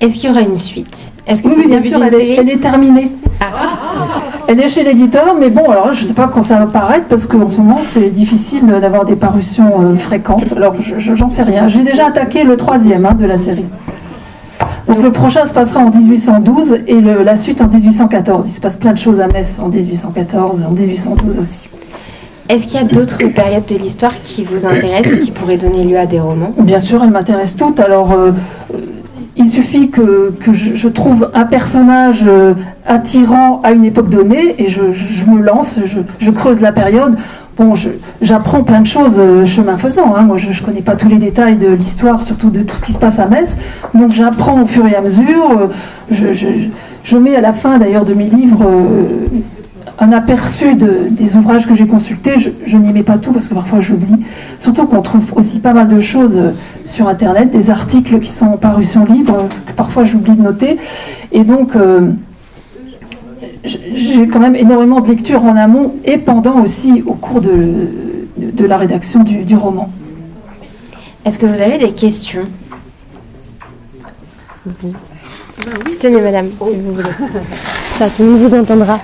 Est-ce 0.00 0.18
qu'il 0.18 0.28
y 0.28 0.32
aura 0.32 0.42
une 0.42 0.58
suite? 0.58 1.12
Est-ce 1.26 1.42
que 1.42 1.48
oui, 1.48 1.66
bien 1.66 1.80
sûr, 1.80 2.02
elle 2.02 2.48
est, 2.48 2.56
terminée. 2.56 3.12
Ah. 3.40 3.46
Elle 4.48 4.60
est 4.60 4.68
chez 4.68 4.82
l'éditeur, 4.82 5.36
mais 5.38 5.50
bon, 5.50 5.70
alors 5.70 5.92
je 5.92 6.02
ne 6.02 6.08
sais 6.08 6.14
pas 6.14 6.28
quand 6.28 6.42
ça 6.42 6.58
va 6.58 6.66
paraître, 6.66 7.06
parce 7.06 7.26
qu'en 7.26 7.48
ce 7.48 7.56
moment, 7.58 7.80
c'est 7.90 8.08
difficile 8.10 8.66
d'avoir 8.66 9.04
des 9.04 9.16
parutions 9.16 9.82
euh, 9.82 9.96
fréquentes. 9.96 10.52
Alors, 10.56 10.74
j'en 10.98 11.28
sais 11.28 11.42
rien. 11.42 11.68
J'ai 11.68 11.82
déjà 11.82 12.06
attaqué 12.06 12.44
le 12.44 12.56
troisième 12.56 13.06
hein, 13.06 13.14
de 13.14 13.26
la 13.26 13.38
série. 13.38 13.66
Donc, 14.86 15.02
le 15.02 15.12
prochain 15.12 15.44
se 15.44 15.52
passera 15.52 15.80
en 15.80 15.90
1812 15.90 16.78
et 16.86 17.00
la 17.00 17.36
suite 17.36 17.60
en 17.60 17.68
1814. 17.68 18.46
Il 18.48 18.52
se 18.52 18.60
passe 18.60 18.76
plein 18.76 18.92
de 18.92 18.98
choses 18.98 19.20
à 19.20 19.28
Metz 19.28 19.58
en 19.62 19.68
1814 19.68 20.60
et 20.60 20.64
en 20.64 20.70
1812 20.70 21.38
aussi. 21.38 21.68
Est-ce 22.50 22.66
qu'il 22.66 22.80
y 22.80 22.82
a 22.82 22.84
d'autres 22.84 23.22
périodes 23.32 23.66
de 23.66 23.76
l'histoire 23.76 24.12
qui 24.24 24.42
vous 24.42 24.66
intéressent 24.66 25.12
et 25.12 25.20
qui 25.20 25.30
pourraient 25.30 25.56
donner 25.56 25.84
lieu 25.84 25.96
à 25.96 26.06
des 26.06 26.18
romans? 26.18 26.52
Bien 26.58 26.80
sûr, 26.80 27.00
elles 27.04 27.10
m'intéressent 27.10 27.68
toutes. 27.68 27.78
Alors, 27.78 28.10
euh, 28.10 28.32
il 29.36 29.46
suffit 29.48 29.88
que, 29.88 30.32
je, 30.52 30.88
trouve 30.88 31.30
un 31.32 31.44
personnage 31.44 32.24
euh, 32.26 32.54
attirant 32.84 33.60
à 33.62 33.70
une 33.70 33.84
époque 33.84 34.08
donnée 34.10 34.56
et 34.58 34.68
je, 34.68 34.82
me 35.30 35.40
lance, 35.40 35.78
je, 36.18 36.30
creuse 36.32 36.60
la 36.60 36.72
période. 36.72 37.16
bon, 37.56 37.74
j'apprends 38.20 38.64
plein 38.64 38.80
de 38.80 38.88
choses 38.88 39.14
euh, 39.16 39.46
chemin 39.46 39.78
faisant. 39.78 40.16
Hein. 40.16 40.22
Moi, 40.22 40.36
je 40.36 40.48
ne 40.48 40.66
connais 40.66 40.82
pas 40.82 40.96
tous 40.96 41.08
les 41.08 41.18
détails 41.18 41.56
de 41.56 41.68
l'histoire, 41.68 42.24
surtout 42.24 42.50
de 42.50 42.64
tout 42.64 42.76
ce 42.76 42.82
qui 42.82 42.92
se 42.92 42.98
passe 42.98 43.20
à 43.20 43.28
Metz. 43.28 43.58
Donc, 43.94 44.10
j'apprends 44.10 44.60
au 44.60 44.66
fur 44.66 44.84
et 44.88 44.96
à 44.96 45.00
mesure. 45.00 45.70
Je, 46.10 47.16
mets 47.16 47.36
à 47.36 47.40
la 47.40 47.52
fin, 47.52 47.78
d'ailleurs, 47.78 48.04
de 48.04 48.14
mes 48.14 48.26
livres 48.26 48.68
un 50.00 50.12
aperçu 50.12 50.74
des 50.74 51.36
ouvrages 51.36 51.66
que 51.66 51.74
j'ai 51.74 51.86
consultés. 51.86 52.32
Je, 52.66 52.76
n'y 52.76 52.92
mets 52.92 53.02
pas 53.02 53.18
tout 53.18 53.32
parce 53.32 53.48
que 53.48 53.54
parfois 53.54 53.80
j'oublie. 53.80 54.24
Surtout 54.58 54.86
qu'on 54.86 55.02
trouve 55.02 55.32
aussi 55.36 55.60
pas 55.60 55.74
mal 55.74 55.88
de 55.88 56.00
choses 56.00 56.38
sur 56.86 57.06
Internet, 57.06 57.50
des 57.50 57.70
articles 57.70 58.18
qui 58.18 58.30
sont 58.30 58.46
en 58.46 58.56
parution 58.56 59.04
libre, 59.04 59.48
que 59.66 59.72
parfois 59.72 60.04
j'oublie 60.04 60.32
de 60.32 60.42
noter. 60.42 60.78
Et 61.32 61.44
donc 61.44 61.76
j'ai 63.64 64.26
quand 64.28 64.40
même 64.40 64.56
énormément 64.56 65.00
de 65.00 65.10
lectures 65.10 65.44
en 65.44 65.56
amont 65.56 65.94
et 66.04 66.18
pendant 66.18 66.62
aussi 66.62 67.02
au 67.06 67.14
cours 67.14 67.40
de, 67.40 67.88
de, 68.36 68.64
la 68.64 68.78
rédaction 68.78 69.22
du, 69.22 69.56
roman. 69.56 69.90
Est-ce 71.24 71.38
que 71.38 71.46
vous 71.46 71.60
avez 71.60 71.78
des 71.78 71.92
questions? 71.92 72.44
Vous. 74.64 74.92
Tenez, 76.00 76.20
madame, 76.20 76.46
si 76.48 76.76
vous 76.76 76.94
voulez. 76.94 77.10
Ça, 77.98 78.08
tout 78.08 78.22
le 78.22 78.30
monde 78.30 78.40
vous 78.40 78.54
entendra. 78.54 78.98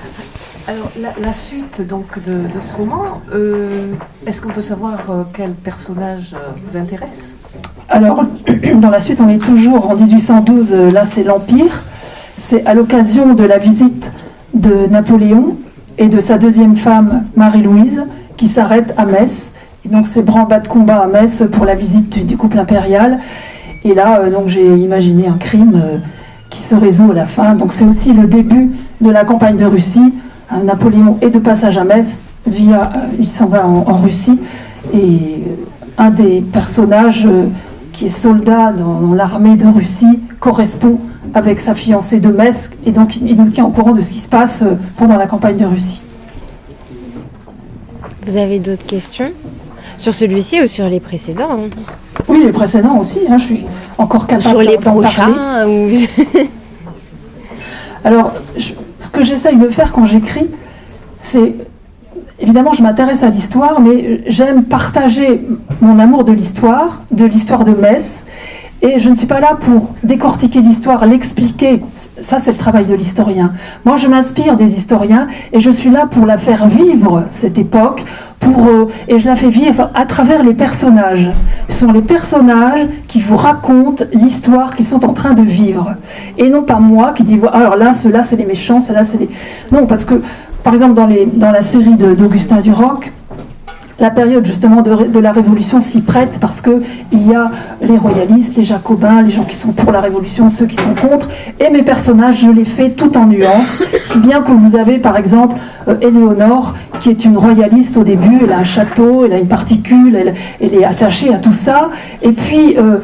Alors, 0.69 0.91
la, 1.23 1.31
suite 1.31 1.87
donc, 1.87 2.21
de, 2.25 2.59
ce 2.59 2.75
roman, 2.75 3.21
euh, 3.33 3.93
est-ce 4.25 4.41
qu'on 4.41 4.49
peut 4.49 4.61
savoir 4.61 4.99
euh, 5.09 5.23
quel 5.31 5.51
personnage 5.51 6.33
euh, 6.33 6.51
vous 6.61 6.75
intéresse? 6.75 7.37
Alors, 7.87 8.25
dans 8.75 8.89
la 8.89 8.99
suite, 8.99 9.21
on 9.21 9.29
est 9.29 9.37
toujours 9.37 9.89
en 9.89 9.95
1812, 9.95 10.73
là 10.93 11.05
c'est 11.05 11.23
l'Empire. 11.23 11.85
C'est 12.37 12.65
à 12.65 12.73
l'occasion 12.73 13.33
de 13.33 13.45
la 13.45 13.59
visite 13.59 14.11
de 14.55 14.87
Napoléon 14.87 15.55
et 15.97 16.09
de 16.09 16.19
sa 16.19 16.37
deuxième 16.37 16.75
femme, 16.75 17.23
Marie-Louise, 17.37 18.03
qui 18.35 18.49
s'arrête 18.49 18.93
à 18.97 19.05
Metz. 19.05 19.53
Et 19.85 19.89
donc 19.89 20.05
c'est 20.05 20.21
branle-bas 20.21 20.59
de 20.59 20.67
combat 20.67 20.97
à 20.97 21.07
Metz 21.07 21.43
pour 21.49 21.63
la 21.63 21.75
visite 21.75 22.27
du 22.27 22.35
couple 22.35 22.59
impérial. 22.59 23.19
Et 23.85 23.93
là, 23.93 24.29
donc 24.29 24.49
j'ai 24.49 24.67
imaginé 24.75 25.29
un 25.29 25.37
crime 25.37 25.81
qui 26.49 26.61
se 26.61 26.75
résout 26.75 27.11
à 27.11 27.15
la 27.15 27.25
fin. 27.25 27.53
Donc 27.53 27.71
c'est 27.71 27.85
aussi 27.85 28.11
le 28.11 28.27
début 28.27 28.71
de 28.99 29.09
la 29.09 29.23
campagne 29.23 29.55
de 29.55 29.65
Russie. 29.65 30.13
Napoléon 30.51 31.17
est 31.21 31.29
de 31.29 31.39
passage 31.39 31.77
à 31.77 31.83
Metz, 31.83 32.23
via, 32.45 32.91
euh, 32.95 32.99
il 33.19 33.31
s'en 33.31 33.47
va 33.47 33.67
en, 33.67 33.97
Russie. 33.97 34.39
Et 34.93 35.43
un 35.97 36.09
des 36.09 36.41
personnages 36.41 37.27
qui 37.91 38.05
est 38.05 38.09
soldat 38.09 38.71
dans 38.71 39.13
l'armée 39.13 39.57
de 39.57 39.67
Russie 39.67 40.21
correspond 40.39 40.99
avec 41.33 41.59
sa 41.59 41.75
fiancée 41.75 42.19
de 42.19 42.29
Metz, 42.29 42.71
et 42.85 42.91
donc 42.91 43.17
il 43.17 43.35
nous 43.35 43.49
tient 43.49 43.65
au 43.65 43.71
courant 43.71 43.93
de 43.93 44.01
ce 44.01 44.13
qui 44.13 44.21
se 44.21 44.29
passe 44.29 44.61
euh, 44.61 44.75
pendant 44.97 45.17
la 45.17 45.27
campagne 45.27 45.57
de 45.57 45.65
Russie. 45.65 46.01
Vous 48.25 48.37
avez 48.37 48.59
d'autres 48.59 48.85
questions 48.85 49.31
sur 49.97 50.13
celui-ci 50.13 50.61
ou 50.61 50.67
sur 50.67 50.87
les 50.87 50.99
précédents? 50.99 51.49
Hein 51.51 51.69
Oui, 52.27 52.41
les 52.43 52.51
précédents 52.51 52.97
aussi. 52.99 53.19
Hein, 53.29 53.37
je 53.37 53.43
suis 53.43 53.65
encore 53.97 54.27
capable 54.27 54.49
sur 54.49 54.61
les 54.61 54.77
prochains 54.77 55.33
Alors, 58.03 58.31
ce 59.07 59.11
que 59.11 59.23
j'essaye 59.23 59.55
de 59.55 59.69
faire 59.69 59.93
quand 59.93 60.05
j'écris, 60.05 60.47
c'est 61.21 61.55
évidemment, 62.41 62.73
je 62.73 62.83
m'intéresse 62.83 63.23
à 63.23 63.29
l'histoire, 63.29 63.79
mais 63.79 64.21
j'aime 64.27 64.65
partager 64.65 65.47
mon 65.79 65.97
amour 65.97 66.25
de 66.25 66.33
l'histoire, 66.33 67.03
de 67.11 67.23
l'histoire 67.23 67.63
de 67.63 67.71
Metz, 67.71 68.25
et 68.81 68.99
je 68.99 69.09
ne 69.09 69.15
suis 69.15 69.25
pas 69.25 69.39
là 69.39 69.57
pour 69.59 69.93
décortiquer 70.03 70.59
l'histoire, 70.59 71.05
l'expliquer. 71.05 71.81
Ça, 71.95 72.41
c'est 72.41 72.51
le 72.51 72.57
travail 72.57 72.85
de 72.85 72.95
l'historien. 72.95 73.53
Moi, 73.85 73.95
je 73.95 74.09
m'inspire 74.09 74.57
des 74.57 74.77
historiens 74.77 75.29
et 75.53 75.61
je 75.61 75.71
suis 75.71 75.89
là 75.89 76.05
pour 76.05 76.25
la 76.25 76.37
faire 76.37 76.67
vivre, 76.67 77.23
cette 77.31 77.57
époque, 77.57 78.03
et 79.07 79.19
je 79.19 79.27
la 79.27 79.35
fais 79.35 79.49
vivre 79.49 79.89
à 79.93 80.05
travers 80.05 80.43
les 80.43 80.53
personnages. 80.53 81.29
Ce 81.69 81.81
sont 81.81 81.91
les 81.91 82.01
personnages 82.01 82.85
qui 83.07 83.19
vous 83.19 83.37
racontent 83.37 84.03
l'histoire 84.13 84.75
qu'ils 84.75 84.85
sont 84.85 85.05
en 85.05 85.13
train 85.13 85.33
de 85.33 85.41
vivre. 85.41 85.95
Et 86.37 86.49
non 86.49 86.63
pas 86.63 86.79
moi 86.79 87.13
qui 87.13 87.23
dis, 87.23 87.39
alors 87.53 87.75
là, 87.75 87.93
ceux-là, 87.93 88.23
c'est 88.23 88.35
les 88.35 88.45
méchants, 88.45 88.81
ceux-là, 88.81 89.03
c'est 89.03 89.19
les... 89.19 89.29
Non, 89.71 89.85
parce 89.85 90.05
que, 90.05 90.15
par 90.63 90.73
exemple, 90.73 90.95
dans, 90.95 91.09
dans 91.33 91.51
la 91.51 91.63
série 91.63 91.95
d'Augustin 91.95 92.61
Duroc, 92.61 93.11
la 93.99 94.11
période 94.11 94.45
justement 94.45 94.81
de, 94.81 95.19
la 95.19 95.31
Révolution 95.31 95.81
s'y 95.81 96.01
prête 96.01 96.37
parce 96.39 96.61
que 96.61 96.81
il 97.11 97.27
y 97.27 97.33
a 97.33 97.51
les 97.81 97.97
royalistes, 97.97 98.55
les 98.57 98.65
jacobins, 98.65 99.21
les 99.21 99.31
gens 99.31 99.43
qui 99.43 99.55
sont 99.55 99.71
pour 99.71 99.91
la 99.91 100.01
Révolution, 100.01 100.49
ceux 100.49 100.67
qui 100.67 100.75
sont 100.75 100.93
contre, 100.93 101.29
et 101.59 101.69
mes 101.69 101.81
personnages, 101.81 102.41
je 102.41 102.49
les 102.49 102.65
fais 102.65 102.91
tout 102.91 103.17
en 103.17 103.25
nuances, 103.25 103.81
si 104.05 104.19
bien 104.19 104.41
que 104.41 104.51
vous 104.51 104.75
avez 104.75 104.99
par 104.99 105.17
exemple 105.17 105.55
euh, 105.87 105.95
Éléonore, 106.01 106.75
qui 106.99 107.09
est 107.09 107.25
une 107.25 107.37
royaliste 107.37 107.97
au 107.97 108.03
début, 108.03 108.39
elle 108.43 108.51
a 108.51 108.59
un 108.59 108.63
château, 108.63 109.25
elle 109.25 109.33
a 109.33 109.39
une 109.39 109.47
particule, 109.47 110.15
elle, 110.59 110.73
est 110.73 110.83
attachée 110.83 111.33
à 111.33 111.37
tout 111.37 111.53
ça, 111.53 111.89
et 112.21 112.31
puis 112.31 112.77
euh, 112.77 112.97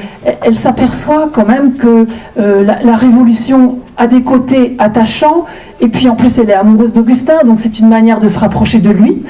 elle 0.43 0.57
s'aperçoit 0.57 1.29
quand 1.33 1.47
même 1.47 1.73
que 1.73 2.05
euh, 2.39 2.63
la, 2.63 2.83
la 2.83 2.95
Révolution 2.95 3.79
a 3.97 4.07
des 4.07 4.21
côtés 4.21 4.75
attachants, 4.77 5.45
et 5.81 5.88
puis 5.88 6.07
en 6.07 6.15
plus 6.15 6.38
elle 6.38 6.51
est 6.51 6.55
amoureuse 6.55 6.93
d'Augustin, 6.93 7.43
donc 7.45 7.59
c'est 7.59 7.79
une 7.79 7.89
manière 7.89 8.19
de 8.19 8.27
se 8.27 8.39
rapprocher 8.39 8.79
de 8.79 8.91
lui. 8.91 9.23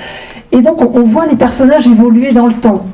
Et 0.53 0.61
donc 0.61 0.77
on, 0.81 1.01
voit 1.01 1.25
les 1.25 1.35
personnages 1.35 1.87
évoluer 1.87 2.31
dans 2.31 2.45
le 2.45 2.53
temps. 2.53 2.85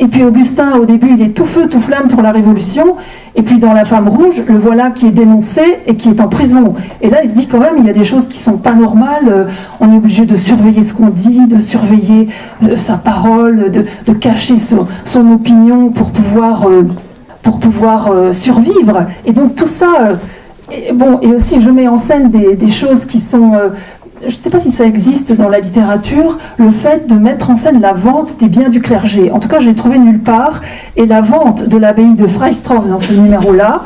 Et 0.00 0.06
puis 0.06 0.24
Augustin, 0.24 0.78
au 0.78 0.86
début, 0.86 1.10
il 1.16 1.22
est 1.22 1.28
tout 1.28 1.44
feu, 1.44 1.68
tout 1.68 1.80
flamme 1.80 2.08
pour 2.08 2.22
la 2.22 2.32
Révolution. 2.32 2.96
Et 3.36 3.42
puis 3.42 3.60
dans 3.60 3.74
La 3.74 3.84
Femme 3.84 4.08
Rouge, 4.08 4.42
le 4.48 4.56
voilà 4.56 4.90
qui 4.90 5.06
est 5.06 5.10
dénoncé 5.10 5.60
et 5.86 5.96
qui 5.96 6.08
est 6.08 6.20
en 6.20 6.28
prison. 6.28 6.74
Et 7.02 7.10
là, 7.10 7.18
il 7.22 7.30
se 7.30 7.36
dit 7.36 7.46
quand 7.46 7.60
même, 7.60 7.74
il 7.78 7.86
y 7.86 7.90
a 7.90 7.92
des 7.92 8.04
choses 8.04 8.26
qui 8.26 8.38
sont 8.38 8.56
pas 8.56 8.72
normales. 8.72 9.28
Euh, 9.28 9.44
on 9.80 9.92
est 9.92 9.96
obligé 9.96 10.24
de 10.24 10.36
surveiller 10.36 10.82
ce 10.82 10.94
qu'on 10.94 11.10
dit, 11.10 11.46
de 11.46 11.60
surveiller 11.60 12.28
euh, 12.64 12.78
sa 12.78 12.96
parole, 12.96 13.70
de, 13.70 14.12
cacher 14.14 14.56
son, 14.58 15.30
opinion 15.30 15.90
pour 15.90 16.10
pouvoir, 16.10 16.66
euh, 18.10 18.32
survivre. 18.32 19.04
Et 19.26 19.32
donc 19.32 19.56
tout 19.56 19.68
ça... 19.68 20.18
Et 20.70 20.92
bon, 20.94 21.18
et 21.20 21.26
aussi 21.34 21.60
je 21.60 21.68
mets 21.68 21.86
en 21.86 21.98
scène 21.98 22.30
des 22.30 22.70
choses 22.70 23.04
qui 23.04 23.20
sont 23.20 23.52
je 24.22 24.36
ne 24.36 24.42
sais 24.42 24.50
pas 24.50 24.60
si 24.60 24.70
ça 24.70 24.84
existe 24.84 25.32
dans 25.32 25.48
la 25.48 25.60
littérature, 25.60 26.38
le 26.56 26.70
fait 26.70 27.06
de 27.06 27.14
mettre 27.14 27.50
en 27.50 27.56
scène 27.56 27.80
la 27.80 27.92
vente 27.92 28.38
des 28.38 28.46
biens 28.46 28.68
du 28.68 28.80
clergé. 28.80 29.30
En 29.30 29.40
tout 29.40 29.48
cas, 29.48 29.60
je 29.60 29.68
l'ai 29.68 29.74
trouvé 29.74 29.98
nulle 29.98 30.20
part. 30.20 30.62
Et 30.96 31.06
la 31.06 31.20
vente 31.20 31.68
de 31.68 31.76
l'abbaye 31.76 32.14
de 32.14 32.26
Freistroff 32.26 32.86
dans 32.86 33.00
ce 33.00 33.12
numéro-là, 33.12 33.82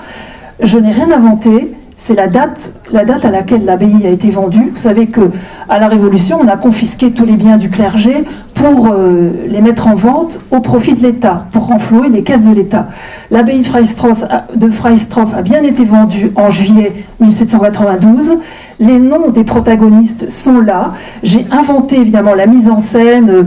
je 0.60 0.78
n'ai 0.78 0.92
rien 0.92 1.10
inventé. 1.10 1.75
C'est 1.98 2.14
la 2.14 2.28
date, 2.28 2.74
à 2.92 3.30
laquelle 3.30 3.64
l'abbaye 3.64 4.06
a 4.06 4.10
été 4.10 4.30
vendue. 4.30 4.70
Vous 4.74 4.80
savez 4.80 5.06
que 5.06 5.30
à 5.68 5.78
la 5.78 5.88
Révolution, 5.88 6.38
on 6.42 6.46
a 6.46 6.56
confisqué 6.56 7.10
tous 7.12 7.24
les 7.24 7.36
biens 7.36 7.56
du 7.56 7.70
clergé 7.70 8.24
pour 8.54 8.88
euh, 8.88 9.32
les 9.48 9.62
mettre 9.62 9.88
en 9.88 9.94
vente 9.94 10.40
au 10.50 10.60
profit 10.60 10.94
de 10.94 11.02
l'État, 11.02 11.46
pour 11.52 11.66
renflouer 11.66 12.08
les 12.08 12.22
caisses 12.22 12.46
de 12.46 12.54
l'État. 12.54 12.88
L'abbaye 13.30 13.62
de 13.62 14.68
Freistroff 14.68 15.34
a 15.34 15.42
bien 15.42 15.62
été 15.62 15.84
vendue 15.84 16.32
en 16.36 16.50
juillet 16.50 16.92
1792 17.20 18.38
les 18.78 18.98
noms 18.98 19.30
des 19.30 19.44
protagonistes 19.44 20.30
sont 20.30 20.60
là. 20.60 20.94
J'ai 21.22 21.46
inventé 21.50 21.96
évidemment 21.96 22.34
la 22.34 22.46
mise 22.46 22.68
en 22.68 22.80
scène. 22.80 23.46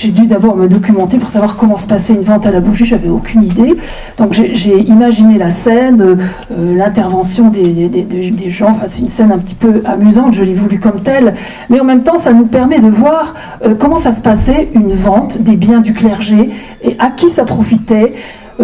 J'ai 0.00 0.12
dû 0.12 0.26
d'abord 0.26 0.56
me 0.56 0.66
documenter 0.66 1.18
pour 1.18 1.28
savoir 1.28 1.56
comment 1.56 1.76
se 1.76 1.86
passait 1.86 2.14
une 2.14 2.22
vente 2.22 2.46
à 2.46 2.50
la 2.50 2.60
bougie, 2.60 2.86
j'avais 2.86 3.10
aucune 3.10 3.42
idée. 3.42 3.76
Donc 4.16 4.32
j'ai 4.32 4.78
imaginé 4.80 5.36
la 5.36 5.50
scène, 5.50 6.00
euh, 6.00 6.74
l'intervention 6.74 7.50
des, 7.50 8.50
gens, 8.50 8.70
enfin 8.70 8.86
c'est 8.88 9.02
une 9.02 9.10
scène 9.10 9.30
un 9.30 9.36
petit 9.36 9.54
peu 9.54 9.82
amusante, 9.84 10.32
je 10.32 10.42
l'ai 10.42 10.54
voulu 10.54 10.80
comme 10.80 11.02
telle, 11.02 11.34
mais 11.68 11.78
en 11.80 11.84
même 11.84 12.02
temps 12.02 12.16
ça 12.16 12.32
nous 12.32 12.46
permet 12.46 12.78
de 12.78 12.88
voir 12.88 13.34
euh, 13.62 13.74
comment 13.78 13.98
ça 13.98 14.12
se 14.12 14.22
passait 14.22 14.70
une 14.74 14.94
vente 14.94 15.42
des 15.42 15.56
biens 15.56 15.80
du 15.80 15.92
clergé 15.92 16.48
et 16.82 16.96
à 16.98 17.10
qui 17.10 17.28
ça 17.28 17.44
profitait, 17.44 18.14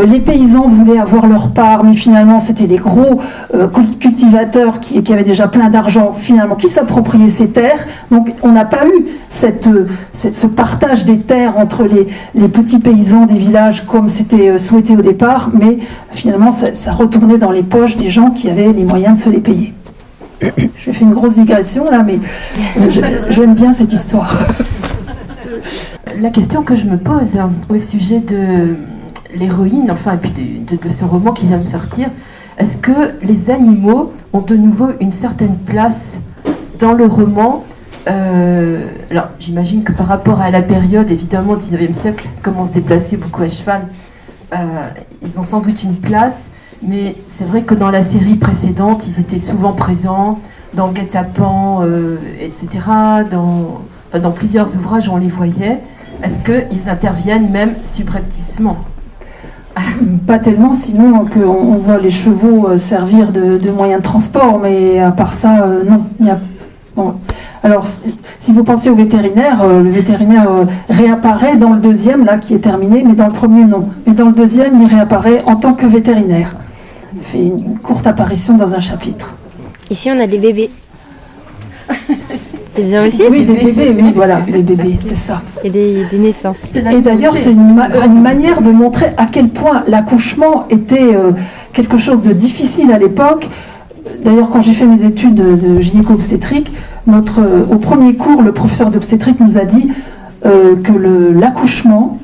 les 0.04 0.20
paysans 0.20 0.68
voulaient 0.68 0.98
avoir 0.98 1.26
leur 1.26 1.50
part, 1.50 1.82
mais 1.82 1.94
finalement 1.94 2.40
c'était 2.40 2.66
les 2.66 2.76
gros 2.76 3.20
euh, 3.54 3.66
cultivateurs 3.98 4.80
qui, 4.80 5.02
avaient 5.12 5.24
déjà 5.24 5.48
plein 5.48 5.70
d'argent, 5.70 6.14
finalement, 6.18 6.54
qui 6.54 6.68
s'appropriaient 6.68 7.30
ces 7.30 7.50
terres. 7.50 7.86
Donc 8.10 8.28
on 8.42 8.52
n'a 8.52 8.64
pas 8.64 8.86
eu 8.86 9.06
euh, 9.44 9.86
ce 10.12 10.46
partage 10.46 11.04
des 11.06 11.18
terres 11.18 11.56
entre 11.56 11.84
les, 11.84 12.48
petits 12.48 12.78
paysans 12.78 13.26
des 13.26 13.38
villages 13.38 13.86
comme 13.86 14.08
c'était 14.08 14.58
souhaité 14.58 14.94
au 14.94 15.02
départ, 15.02 15.50
mais 15.54 15.78
finalement 16.12 16.52
ça, 16.52 16.92
retournait 16.92 17.38
dans 17.38 17.50
les 17.50 17.62
poches 17.62 17.96
des 17.96 18.10
gens 18.10 18.30
qui 18.30 18.50
avaient 18.50 18.72
les 18.72 18.84
moyens 18.84 19.18
de 19.18 19.24
se 19.24 19.30
les 19.30 19.40
payer. 19.40 19.72
Je 20.42 20.92
fais 20.92 21.04
une 21.04 21.14
grosse 21.14 21.36
digression 21.36 21.90
là, 21.90 22.04
mais 22.06 22.18
j'aime 23.30 23.54
bien 23.54 23.72
cette 23.72 23.92
histoire. 23.92 24.36
La 26.20 26.30
question 26.30 26.62
que 26.62 26.74
je 26.74 26.86
me 26.86 26.96
pose 26.96 27.38
au 27.68 27.76
sujet 27.76 28.20
de, 28.20 28.76
l'héroïne, 29.36 29.90
enfin, 29.90 30.14
et 30.14 30.16
puis 30.16 30.30
de, 30.30 30.88
ce 30.88 31.04
roman 31.04 31.32
qui 31.32 31.46
vient 31.46 31.58
de 31.58 31.64
sortir, 31.64 32.08
est-ce 32.58 32.76
que 32.78 33.14
les 33.22 33.50
animaux 33.50 34.12
ont 34.32 34.40
de 34.40 34.56
nouveau 34.56 34.88
une 35.00 35.10
certaine 35.10 35.56
place 35.56 36.18
dans 36.78 36.92
le 36.92 37.06
roman 37.06 37.64
euh, 38.08 38.86
Alors, 39.10 39.28
j'imagine 39.38 39.82
que 39.84 39.92
par 39.92 40.06
rapport 40.06 40.40
à 40.40 40.50
la 40.50 40.62
période, 40.62 41.10
évidemment, 41.10 41.52
au 41.52 41.56
19e 41.56 41.92
siècle, 41.92 42.28
comment 42.42 42.64
se 42.64 42.72
déplacer 42.72 43.16
beaucoup 43.16 43.42
à 43.42 43.48
cheval, 43.48 43.82
euh, 44.54 44.56
ils 45.22 45.38
ont 45.38 45.44
sans 45.44 45.60
doute 45.60 45.82
une 45.82 45.96
place, 45.96 46.50
mais 46.82 47.16
c'est 47.30 47.44
vrai 47.44 47.62
que 47.62 47.74
dans 47.74 47.90
la 47.90 48.02
série 48.02 48.36
précédente, 48.36 49.06
ils 49.06 49.20
étaient 49.20 49.38
souvent 49.38 49.72
présents 49.72 50.40
dans 50.74 50.88
Guet-apens, 50.88 51.82
euh, 51.82 52.16
etc., 52.40 52.68
dans 53.30 53.82
dans 54.18 54.30
plusieurs 54.30 54.74
ouvrages, 54.76 55.08
on 55.08 55.16
les 55.16 55.28
voyait. 55.28 55.80
Est-ce 56.22 56.38
qu'ils 56.44 56.88
interviennent 56.88 57.50
même 57.50 57.74
subrepticement? 57.84 58.78
Pas 60.26 60.38
tellement, 60.38 60.74
sinon 60.74 61.26
qu'on 61.26 61.48
on 61.48 61.76
voit 61.76 61.98
les 61.98 62.10
chevaux 62.10 62.68
euh, 62.68 62.78
servir 62.78 63.32
de, 63.32 63.58
de 63.58 63.70
moyen 63.70 63.98
de 63.98 64.02
transport, 64.02 64.58
mais 64.58 64.98
à 65.00 65.12
part 65.12 65.34
ça, 65.34 65.62
euh, 65.62 65.84
non. 65.88 66.04
Il 66.20 66.26
y 66.26 66.30
a, 66.30 66.38
bon. 66.96 67.14
Alors, 67.62 67.86
si 67.86 68.14
si 68.46 68.52
vous 68.52 68.62
pensez 68.62 68.90
au 68.90 68.94
vétérinaire, 68.94 69.62
euh, 69.62 69.82
le 69.82 69.90
vétérinaire 69.90 70.48
euh, 70.48 70.66
réapparaît 70.88 71.56
dans 71.56 71.72
le 71.72 71.80
deuxième, 71.80 72.24
là, 72.24 72.38
qui 72.38 72.54
est 72.54 72.60
terminé, 72.60 73.02
mais 73.04 73.14
dans 73.14 73.26
le 73.26 73.32
premier, 73.32 73.64
non. 73.64 73.88
Mais 74.06 74.14
dans 74.14 74.26
le 74.26 74.34
deuxième, 74.34 74.80
il 74.80 74.86
réapparaît 74.86 75.42
en 75.46 75.56
tant 75.56 75.74
que 75.74 75.84
vétérinaire. 75.84 76.54
Il 77.16 77.22
fait 77.24 77.42
une 77.42 77.76
courte 77.78 78.06
apparition 78.06 78.56
dans 78.56 78.72
un 78.72 78.80
chapitre. 78.80 79.34
Ici, 79.90 80.08
on 80.12 80.20
a 80.20 80.28
des 80.28 80.38
bébés? 80.38 80.70
C'est 82.76 82.82
bien 82.82 83.06
aussi 83.06 83.22
Oui, 83.30 83.44
des 83.46 83.54
bébés, 83.54 83.96
oui, 84.02 84.12
voilà, 84.14 84.40
des 84.42 84.62
bébés, 84.62 84.98
c'est 85.00 85.16
ça. 85.16 85.40
A 85.64 85.68
des, 85.68 86.04
des 86.10 86.18
naissances. 86.18 86.74
Et 86.76 87.00
d'ailleurs, 87.00 87.34
c'est 87.36 87.50
une, 87.52 87.74
ma- 87.74 87.88
une 88.04 88.20
manière 88.20 88.60
de 88.62 88.70
montrer 88.70 89.06
à 89.16 89.26
quel 89.26 89.48
point 89.48 89.82
l'accouchement 89.86 90.66
était 90.68 91.14
euh, 91.14 91.32
quelque 91.72 91.96
chose 91.98 92.20
de 92.22 92.32
difficile 92.32 92.92
à 92.92 92.98
l'époque. 92.98 93.48
D'ailleurs, 94.24 94.50
quand 94.50 94.60
j'ai 94.60 94.74
fait 94.74 94.86
mes 94.86 95.04
études 95.04 95.34
de, 95.34 95.54
de 95.56 95.80
gynéco-obstétrique, 95.80 96.70
notre, 97.06 97.40
euh, 97.40 97.64
au 97.70 97.76
premier 97.78 98.14
cours, 98.14 98.42
le 98.42 98.52
professeur 98.52 98.90
d'obstétrique 98.90 99.40
nous 99.40 99.56
a 99.58 99.64
dit 99.64 99.90
euh, 100.44 100.76
que 100.76 100.92
l'accouchement, 101.38 102.18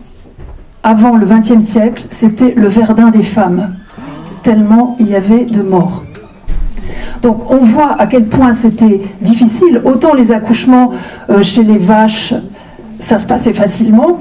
avant 0.83 1.17
le 1.17 1.25
XXe 1.27 1.65
siècle, 1.65 2.05
c'était 2.11 2.53
le 2.57 2.69
verdun 2.69 3.09
des 3.11 3.23
femmes, 3.23 3.75
tellement 4.43 4.97
il 5.01 5.09
y 5.09 5.15
avait 5.15 5.45
de 5.45 5.63
morts. 5.63 6.03
Donc 7.23 7.51
on 7.51 7.59
voit 7.59 7.93
à 8.01 8.07
quel 8.07 8.25
point 8.25 8.53
c'était 8.53 9.01
difficile. 9.21 9.81
Autant 9.85 10.13
les 10.13 10.33
accouchements 10.33 10.91
euh, 11.31 11.43
chez 11.43 11.63
les 11.63 11.79
vaches, 11.79 12.35
ça 12.99 13.21
se 13.21 13.27
passait 13.29 13.53
facilement, 13.53 14.19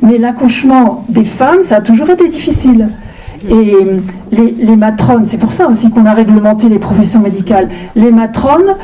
mais 0.00 0.16
l'accouchement 0.16 1.04
des 1.08 1.24
femmes, 1.24 1.62
ça 1.62 1.76
a 1.76 1.80
toujours 1.80 2.08
été 2.10 2.28
difficile. 2.28 2.88
Et 3.48 3.74
euh, 3.74 3.98
les, 4.30 4.76
matrones, 4.76 5.26
c'est 5.26 5.38
pour 5.38 5.52
ça 5.52 5.68
aussi 5.68 5.90
qu'on 5.90 6.06
a 6.06 6.12
réglementé 6.12 6.68
les 6.68 6.78
professions 6.78 7.20
médicales. 7.20 7.68
Les 7.96 8.12
matrones, 8.12 8.76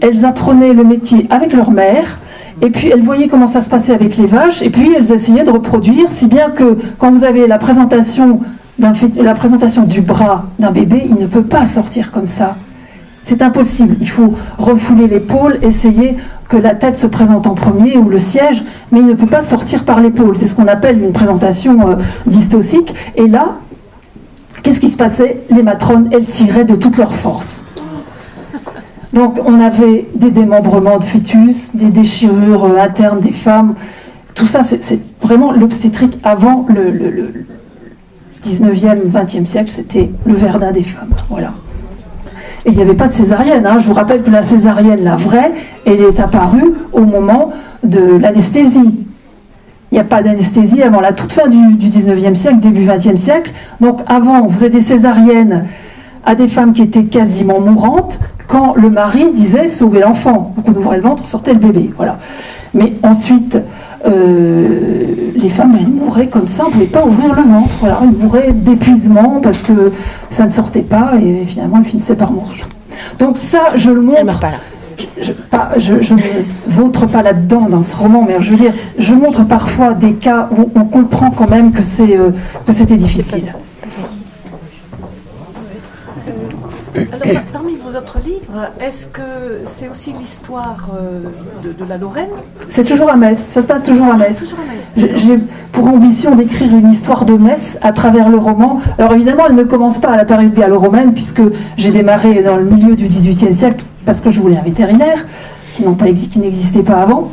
elles 0.00 0.24
apprenaient 0.24 0.74
le 0.74 0.84
métier 0.84 1.26
avec 1.30 1.52
leur 1.52 1.70
mère, 1.70 2.18
et 2.62 2.70
puis 2.70 2.88
elles 2.88 3.02
voyaient 3.02 3.28
comment 3.28 3.46
ça 3.46 3.62
se 3.62 3.70
passait 3.70 3.94
avec 3.94 4.16
les 4.16 4.26
vaches, 4.26 4.60
et 4.62 4.70
puis 4.70 4.92
elles 4.96 5.10
essayaient 5.12 5.44
de 5.44 5.50
reproduire, 5.50 6.10
si 6.10 6.26
bien 6.26 6.50
que 6.50 6.78
quand 6.98 7.12
vous 7.12 7.24
avez 7.24 7.46
la 7.46 7.58
présentation 7.58 8.40
du 8.78 10.00
bras 10.00 10.46
d'un 10.58 10.72
bébé, 10.72 11.06
il 11.08 11.16
ne 11.16 11.26
peut 11.26 11.42
pas 11.44 11.66
sortir 11.66 12.10
comme 12.10 12.26
ça. 12.26 12.56
C'est 13.24 13.40
impossible. 13.40 13.96
Il 14.00 14.08
faut 14.08 14.34
refouler 14.58 15.08
l'épaule, 15.08 15.58
essayer 15.62 16.16
que 16.50 16.58
la 16.58 16.74
tête 16.74 16.98
se 16.98 17.06
présente 17.06 17.46
en 17.46 17.54
premier 17.54 17.96
ou 17.96 18.10
le 18.10 18.18
siège, 18.18 18.62
mais 18.92 19.00
il 19.00 19.06
ne 19.06 19.14
peut 19.14 19.26
pas 19.26 19.42
sortir 19.42 19.84
par 19.84 20.00
l'épaule. 20.00 20.36
C'est 20.36 20.46
ce 20.46 20.54
qu'on 20.54 20.68
appelle 20.68 21.02
une 21.02 21.12
présentation 21.12 21.88
euh, 21.88 21.96
dystocique. 22.26 22.94
Et 23.16 23.26
là, 23.26 23.56
qu'est-ce 24.62 24.78
qui 24.78 24.90
se 24.90 24.98
passait? 24.98 25.40
Les 25.48 25.62
matrones, 25.62 26.10
elles 26.12 26.26
tiraient 26.26 26.66
de 26.66 26.76
toute 26.76 26.98
leur 26.98 27.14
force. 27.14 27.62
Donc 29.14 29.38
on 29.46 29.58
avait 29.58 30.06
des 30.14 30.30
démembrements 30.30 30.98
de 30.98 31.04
fœtus, 31.04 31.74
des 31.74 31.90
déchirures 31.90 32.64
euh, 32.64 32.78
internes 32.78 33.20
des 33.20 33.32
femmes. 33.32 33.74
Tout 34.34 34.48
ça, 34.48 34.64
c'est 34.64 35.00
vraiment 35.22 35.52
l'obstétrique 35.52 36.18
avant 36.24 36.66
le 36.68 37.46
19e, 38.44 39.10
20e 39.10 39.46
siècle, 39.46 39.70
c'était 39.70 40.10
le 40.26 40.34
verdun 40.34 40.72
des 40.72 40.82
femmes. 40.82 41.10
Voilà. 41.30 41.52
Et 42.66 42.70
il 42.70 42.76
n'y 42.76 42.82
avait 42.82 42.94
pas 42.94 43.08
de 43.08 43.12
césarienne. 43.12 43.66
hein. 43.66 43.78
Je 43.78 43.86
vous 43.86 43.92
rappelle 43.92 44.22
que 44.22 44.30
la 44.30 44.42
césarienne, 44.42 45.04
la 45.04 45.16
vraie, 45.16 45.52
elle 45.84 46.00
est 46.00 46.18
apparue 46.20 46.72
au 46.92 47.04
moment 47.04 47.52
de 47.82 48.16
l'anesthésie. 48.18 49.06
Il 49.92 49.94
n'y 49.94 50.00
a 50.00 50.04
pas 50.04 50.22
d'anesthésie 50.22 50.82
avant 50.82 51.00
la 51.00 51.12
toute 51.12 51.32
fin 51.32 51.48
du, 51.48 51.74
du 51.74 51.88
19e 51.88 52.34
siècle, 52.34 52.60
début 52.60 52.86
20e 52.86 53.16
siècle. 53.16 53.52
Donc 53.80 54.00
avant, 54.06 54.46
on 54.46 54.50
faisait 54.50 54.70
des 54.70 54.80
césariennes 54.80 55.66
à 56.24 56.34
des 56.34 56.48
femmes 56.48 56.72
qui 56.72 56.82
étaient 56.82 57.04
quasiment 57.04 57.60
mourantes 57.60 58.18
quand 58.48 58.74
le 58.76 58.90
mari 58.90 59.30
disait 59.32 59.68
sauver 59.68 60.00
l'enfant. 60.00 60.54
Donc 60.56 60.64
on 60.68 60.80
ouvrait 60.80 60.96
le 60.96 61.02
ventre, 61.02 61.28
sortait 61.28 61.52
le 61.52 61.60
bébé. 61.60 61.90
Voilà. 61.96 62.18
Mais 62.72 62.94
ensuite, 63.02 63.58
euh, 64.06 65.32
les 65.34 65.48
femmes, 65.50 65.76
elles 65.80 65.88
mouraient 65.88 66.26
comme 66.28 66.48
ça, 66.48 66.64
on 66.64 66.68
ne 66.68 66.72
pouvait 66.72 66.86
pas 66.86 67.04
ouvrir 67.06 67.34
le 67.34 67.42
ventre. 67.42 67.74
Voilà. 67.80 68.00
Elles 68.02 68.10
mouraient 68.24 68.52
d'épuisement 68.52 69.40
parce 69.42 69.62
que 69.62 69.92
ça 70.30 70.46
ne 70.46 70.50
sortait 70.50 70.82
pas 70.82 71.12
et 71.22 71.44
finalement 71.46 71.78
elles 71.78 71.84
finissaient 71.90 72.16
par 72.16 72.32
mourir. 72.32 72.66
Donc 73.18 73.38
ça, 73.38 73.72
je 73.76 73.90
le 73.90 74.00
montre 74.00 74.38
pas 74.40 74.50
là. 74.52 74.58
je, 75.20 75.32
pas- 75.32 75.72
je- 75.76 76.00
je 76.02 76.14
ne 76.14 76.20
vautre 76.68 77.06
pas 77.06 77.22
là-dedans 77.22 77.66
dans 77.68 77.82
ce 77.82 77.96
roman, 77.96 78.24
mais 78.26 78.36
je 78.40 78.50
veux 78.52 78.56
dire, 78.56 78.74
je 78.98 79.12
montre 79.14 79.44
parfois 79.44 79.92
des 79.94 80.12
cas 80.14 80.48
où 80.56 80.70
on 80.76 80.84
comprend 80.84 81.30
quand 81.30 81.48
même 81.50 81.72
que 81.72 81.82
c'est 81.82 82.16
euh, 82.16 82.30
que 82.66 82.72
c'était 82.72 82.96
difficile. 82.96 83.52
Alors, 86.96 87.63
autres 87.96 88.18
livres, 88.24 88.70
est-ce 88.80 89.06
que 89.06 89.20
c'est 89.64 89.88
aussi 89.88 90.12
l'histoire 90.18 90.88
euh, 90.94 91.20
de, 91.62 91.72
de 91.72 91.88
la 91.88 91.96
Lorraine 91.96 92.30
C'est 92.68 92.84
toujours 92.84 93.10
à 93.10 93.16
Metz, 93.16 93.38
ça 93.38 93.62
se 93.62 93.66
passe 93.66 93.84
toujours 93.84 94.06
à 94.06 94.16
Metz. 94.16 94.40
Toujours 94.40 94.58
à 94.60 95.02
Metz. 95.02 95.10
J'ai 95.16 95.38
pour 95.72 95.86
ambition 95.86 96.34
d'écrire 96.34 96.74
une 96.74 96.90
histoire 96.90 97.24
de 97.24 97.34
Metz 97.34 97.78
à 97.82 97.92
travers 97.92 98.28
le 98.28 98.38
roman. 98.38 98.80
Alors 98.98 99.12
évidemment, 99.12 99.44
elle 99.48 99.56
ne 99.56 99.64
commence 99.64 99.98
pas 99.98 100.08
à 100.08 100.16
la 100.16 100.24
période 100.24 100.54
gallo-romaine, 100.54 101.12
puisque 101.14 101.42
j'ai 101.76 101.90
démarré 101.90 102.42
dans 102.42 102.56
le 102.56 102.64
milieu 102.64 102.96
du 102.96 103.06
XVIIIe 103.06 103.54
siècle 103.54 103.84
parce 104.04 104.20
que 104.20 104.30
je 104.30 104.40
voulais 104.40 104.56
un 104.56 104.62
vétérinaire 104.62 105.24
qui 105.76 105.82
pas 105.82 106.04
n'existait 106.04 106.82
pas 106.82 107.02
avant. 107.02 107.30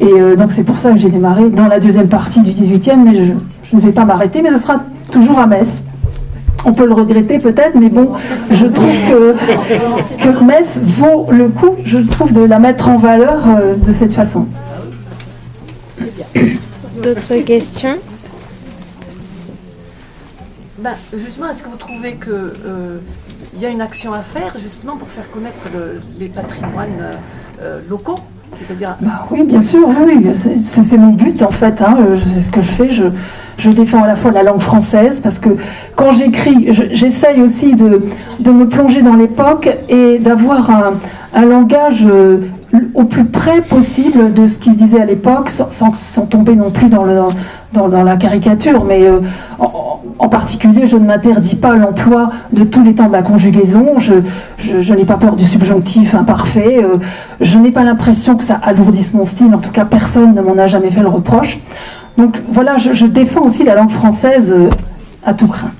Et 0.00 0.06
euh, 0.06 0.36
donc 0.36 0.52
c'est 0.52 0.64
pour 0.64 0.78
ça 0.78 0.92
que 0.92 0.98
j'ai 0.98 1.10
démarré 1.10 1.50
dans 1.50 1.66
la 1.66 1.80
deuxième 1.80 2.08
partie 2.08 2.40
du 2.40 2.52
XVIIIe, 2.52 2.98
mais 3.04 3.14
je, 3.14 3.32
je 3.70 3.76
ne 3.76 3.80
vais 3.80 3.92
pas 3.92 4.04
m'arrêter, 4.04 4.42
mais 4.42 4.50
ce 4.50 4.58
sera 4.58 4.82
toujours 5.10 5.38
à 5.38 5.46
Metz. 5.46 5.84
On 6.64 6.72
peut 6.72 6.86
le 6.86 6.92
regretter 6.94 7.38
peut-être, 7.38 7.74
mais 7.74 7.88
bon, 7.88 8.12
je 8.50 8.66
trouve 8.66 8.92
que, 9.08 9.34
que 10.22 10.44
Metz 10.44 10.82
vaut 10.98 11.26
le 11.30 11.48
coup, 11.48 11.76
je 11.84 11.98
trouve, 11.98 12.32
de 12.32 12.42
la 12.42 12.58
mettre 12.58 12.88
en 12.88 12.98
valeur 12.98 13.42
euh, 13.48 13.74
de 13.76 13.92
cette 13.92 14.12
façon. 14.12 14.46
D'autres 17.02 17.36
questions? 17.44 17.96
Ben, 20.78 20.94
justement, 21.14 21.48
est-ce 21.50 21.62
que 21.62 21.68
vous 21.68 21.76
trouvez 21.76 22.14
que 22.14 22.30
euh, 22.30 22.98
y 23.58 23.66
a 23.66 23.68
une 23.68 23.80
action 23.82 24.12
à 24.12 24.22
faire 24.22 24.54
justement 24.58 24.96
pour 24.96 25.08
faire 25.08 25.30
connaître 25.30 25.58
le- 25.74 26.00
les 26.18 26.28
patrimoines 26.28 26.88
euh, 27.00 27.12
euh, 27.62 27.80
locaux? 27.88 28.18
Bah 29.00 29.26
oui, 29.30 29.42
bien 29.44 29.62
sûr, 29.62 29.88
oui, 29.88 30.26
c'est- 30.34 30.96
mon 30.98 31.12
but 31.12 31.42
en 31.42 31.50
fait. 31.50 31.80
hein, 31.82 31.96
C'est 32.34 32.42
ce 32.42 32.50
que 32.50 32.62
je 32.62 32.70
fais. 32.70 32.90
Je, 32.90 33.68
défends 33.70 34.02
à 34.02 34.06
la 34.06 34.16
fois 34.16 34.30
la 34.30 34.42
langue 34.42 34.60
française 34.60 35.20
parce 35.20 35.38
que 35.38 35.50
quand 35.96 36.12
j'écris, 36.12 36.72
je- 36.72 36.84
j'essaye 36.92 37.42
aussi 37.42 37.74
de, 37.74 38.00
me 38.50 38.64
plonger 38.66 39.02
dans 39.02 39.14
l'époque 39.14 39.68
et 39.88 40.18
d'avoir 40.18 40.70
un, 40.70 40.92
un 41.34 41.44
langage 41.44 42.06
euh, 42.06 42.38
au 42.94 43.04
plus 43.04 43.24
près 43.24 43.62
possible 43.62 44.32
de 44.32 44.46
ce 44.46 44.58
qui 44.58 44.72
se 44.72 44.78
disait 44.78 45.00
à 45.00 45.04
l'époque, 45.04 45.50
sans, 45.50 45.70
sans- 45.70 46.26
tomber 46.26 46.54
non 46.54 46.70
plus 46.70 46.88
dans, 46.88 47.04
le, 47.04 47.20
dans, 47.72 47.88
la 47.88 48.16
caricature. 48.16 48.84
Mais 48.84 49.02
euh, 49.02 49.20
en, 49.58 50.28
particulier, 50.28 50.86
je 50.86 50.96
ne 50.96 51.04
m'interdis 51.04 51.56
pas 51.56 51.74
l'emploi 51.74 52.30
de 52.52 52.62
tous 52.64 52.84
les 52.84 52.94
temps 52.94 53.08
de 53.08 53.12
la 53.12 53.22
conjugaison. 53.22 53.98
Je, 53.98 54.14
je, 54.58 54.80
je 54.82 54.94
n'ai 54.94 55.04
pas 55.04 55.16
peur 55.16 55.34
du 55.34 55.44
subjonctif 55.44 56.14
imparfait. 56.14 56.78
euh, 56.84 56.94
je 57.40 57.58
n'ai 57.58 57.72
pas 57.72 57.82
l'impression 57.82 58.36
que 58.36 58.44
ça 58.44 58.60
alourdisse 58.62 59.14
mon 59.14 59.26
style. 59.26 59.52
En 59.54 59.58
tout 59.58 59.72
cas, 59.72 59.84
personne 59.84 60.34
ne 60.34 60.40
m'en 60.40 60.56
a 60.56 60.66
jamais 60.68 60.90
fait 60.92 61.00
le 61.02 61.08
reproche. 61.08 61.58
Donc 62.18 62.36
voilà, 62.52 62.76
je, 62.76 62.92
je 62.94 63.06
défends 63.06 63.42
aussi 63.42 63.64
la 63.64 63.74
langue 63.74 63.90
française 63.90 64.52
euh, 64.56 64.68
à 65.24 65.34
tout 65.34 65.48
craint. 65.48 65.70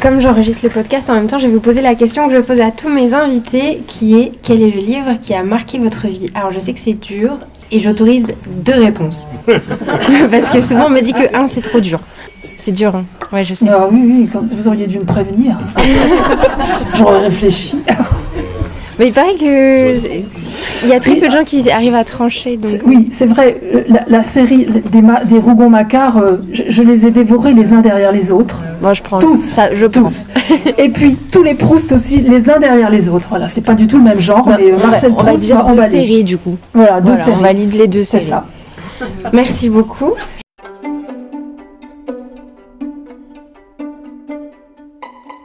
Comme 0.00 0.20
j'enregistre 0.20 0.64
le 0.64 0.70
podcast 0.70 1.10
en 1.10 1.14
même 1.14 1.26
temps, 1.26 1.40
je 1.40 1.46
vais 1.46 1.52
vous 1.52 1.60
poser 1.60 1.80
la 1.80 1.96
question 1.96 2.28
que 2.28 2.34
je 2.34 2.40
pose 2.40 2.60
à 2.60 2.70
tous 2.70 2.88
mes 2.88 3.12
invités, 3.12 3.82
qui 3.88 4.16
est 4.16 4.32
quel 4.42 4.62
est 4.62 4.70
le 4.70 4.80
livre 4.80 5.18
qui 5.20 5.34
a 5.34 5.42
marqué 5.42 5.78
votre 5.78 6.06
vie? 6.06 6.30
Alors 6.34 6.52
je 6.52 6.60
sais 6.60 6.72
que 6.72 6.78
c'est 6.78 6.92
dur 6.92 7.38
et 7.72 7.80
j'autorise 7.80 8.28
deux 8.46 8.80
réponses. 8.80 9.26
Parce 9.46 10.50
que 10.50 10.62
souvent 10.62 10.86
on 10.86 10.90
me 10.90 11.00
dit 11.00 11.12
que 11.12 11.36
un 11.36 11.48
c'est 11.48 11.62
trop 11.62 11.80
dur. 11.80 11.98
C'est 12.58 12.72
dur, 12.72 12.94
hein. 12.94 13.04
Ouais, 13.32 13.44
je 13.44 13.54
sais. 13.54 13.66
Ah 13.68 13.88
oui, 13.90 14.00
oui, 14.04 14.28
comme 14.32 14.46
vous 14.46 14.68
auriez 14.68 14.86
dû 14.86 14.98
me 14.98 15.04
prévenir. 15.04 15.56
J'aurais 16.96 17.20
réfléchi. 17.20 17.76
Mais 18.98 19.08
il 19.08 19.12
paraît 19.12 19.34
que 19.34 19.96
il 20.82 20.88
y 20.88 20.92
a 20.92 21.00
très 21.00 21.16
peu 21.16 21.26
de 21.26 21.32
gens 21.32 21.44
qui 21.44 21.68
arrivent 21.70 21.94
à 21.94 22.04
trancher. 22.04 22.56
Donc... 22.56 22.66
C'est- 22.70 22.82
Oui, 22.84 23.08
c'est 23.10 23.26
vrai, 23.26 23.58
euh, 23.74 23.80
la, 23.88 24.04
la 24.08 24.22
série 24.22 24.66
des, 24.66 25.02
des 25.26 25.38
Rougon-Macquart, 25.38 26.16
euh, 26.18 26.36
je, 26.52 26.62
je 26.68 26.82
les 26.82 27.06
ai 27.06 27.10
dévorés 27.10 27.52
les 27.54 27.72
uns 27.72 27.80
derrière 27.80 28.12
les 28.12 28.30
autres. 28.32 28.60
Moi 28.80 28.94
je 28.94 29.02
prends 29.02 29.18
Tous, 29.18 29.36
ça, 29.36 29.74
je 29.74 29.86
prends. 29.86 30.02
Tous. 30.04 30.26
Et 30.78 30.88
puis 30.90 31.16
tous 31.30 31.42
les 31.42 31.54
Proust 31.54 31.92
aussi, 31.92 32.18
les 32.18 32.48
uns 32.50 32.58
derrière 32.58 32.90
les 32.90 33.08
autres. 33.08 33.26
Voilà, 33.28 33.48
c'est 33.48 33.64
pas 33.64 33.74
du 33.74 33.86
tout 33.86 33.98
le 33.98 34.04
même 34.04 34.20
genre, 34.20 34.46
mais 34.48 34.70
euh, 34.70 34.74
On 34.74 34.76
va, 34.76 34.86
Marcel 34.88 35.12
on 35.12 35.22
va 35.22 35.24
Proust 35.30 35.44
dire 35.44 35.64
m'a 35.64 35.74
deux 35.74 35.86
séries 35.86 36.24
du 36.24 36.38
coup. 36.38 36.56
Voilà, 36.74 37.00
deux 37.00 37.08
Voilà, 37.12 37.24
séries. 37.24 37.36
on 37.38 37.42
valide 37.42 37.74
les 37.74 37.86
deux 37.88 38.04
C'est 38.04 38.20
séries. 38.20 38.30
ça. 38.30 38.46
Merci 39.32 39.68
beaucoup. 39.68 40.12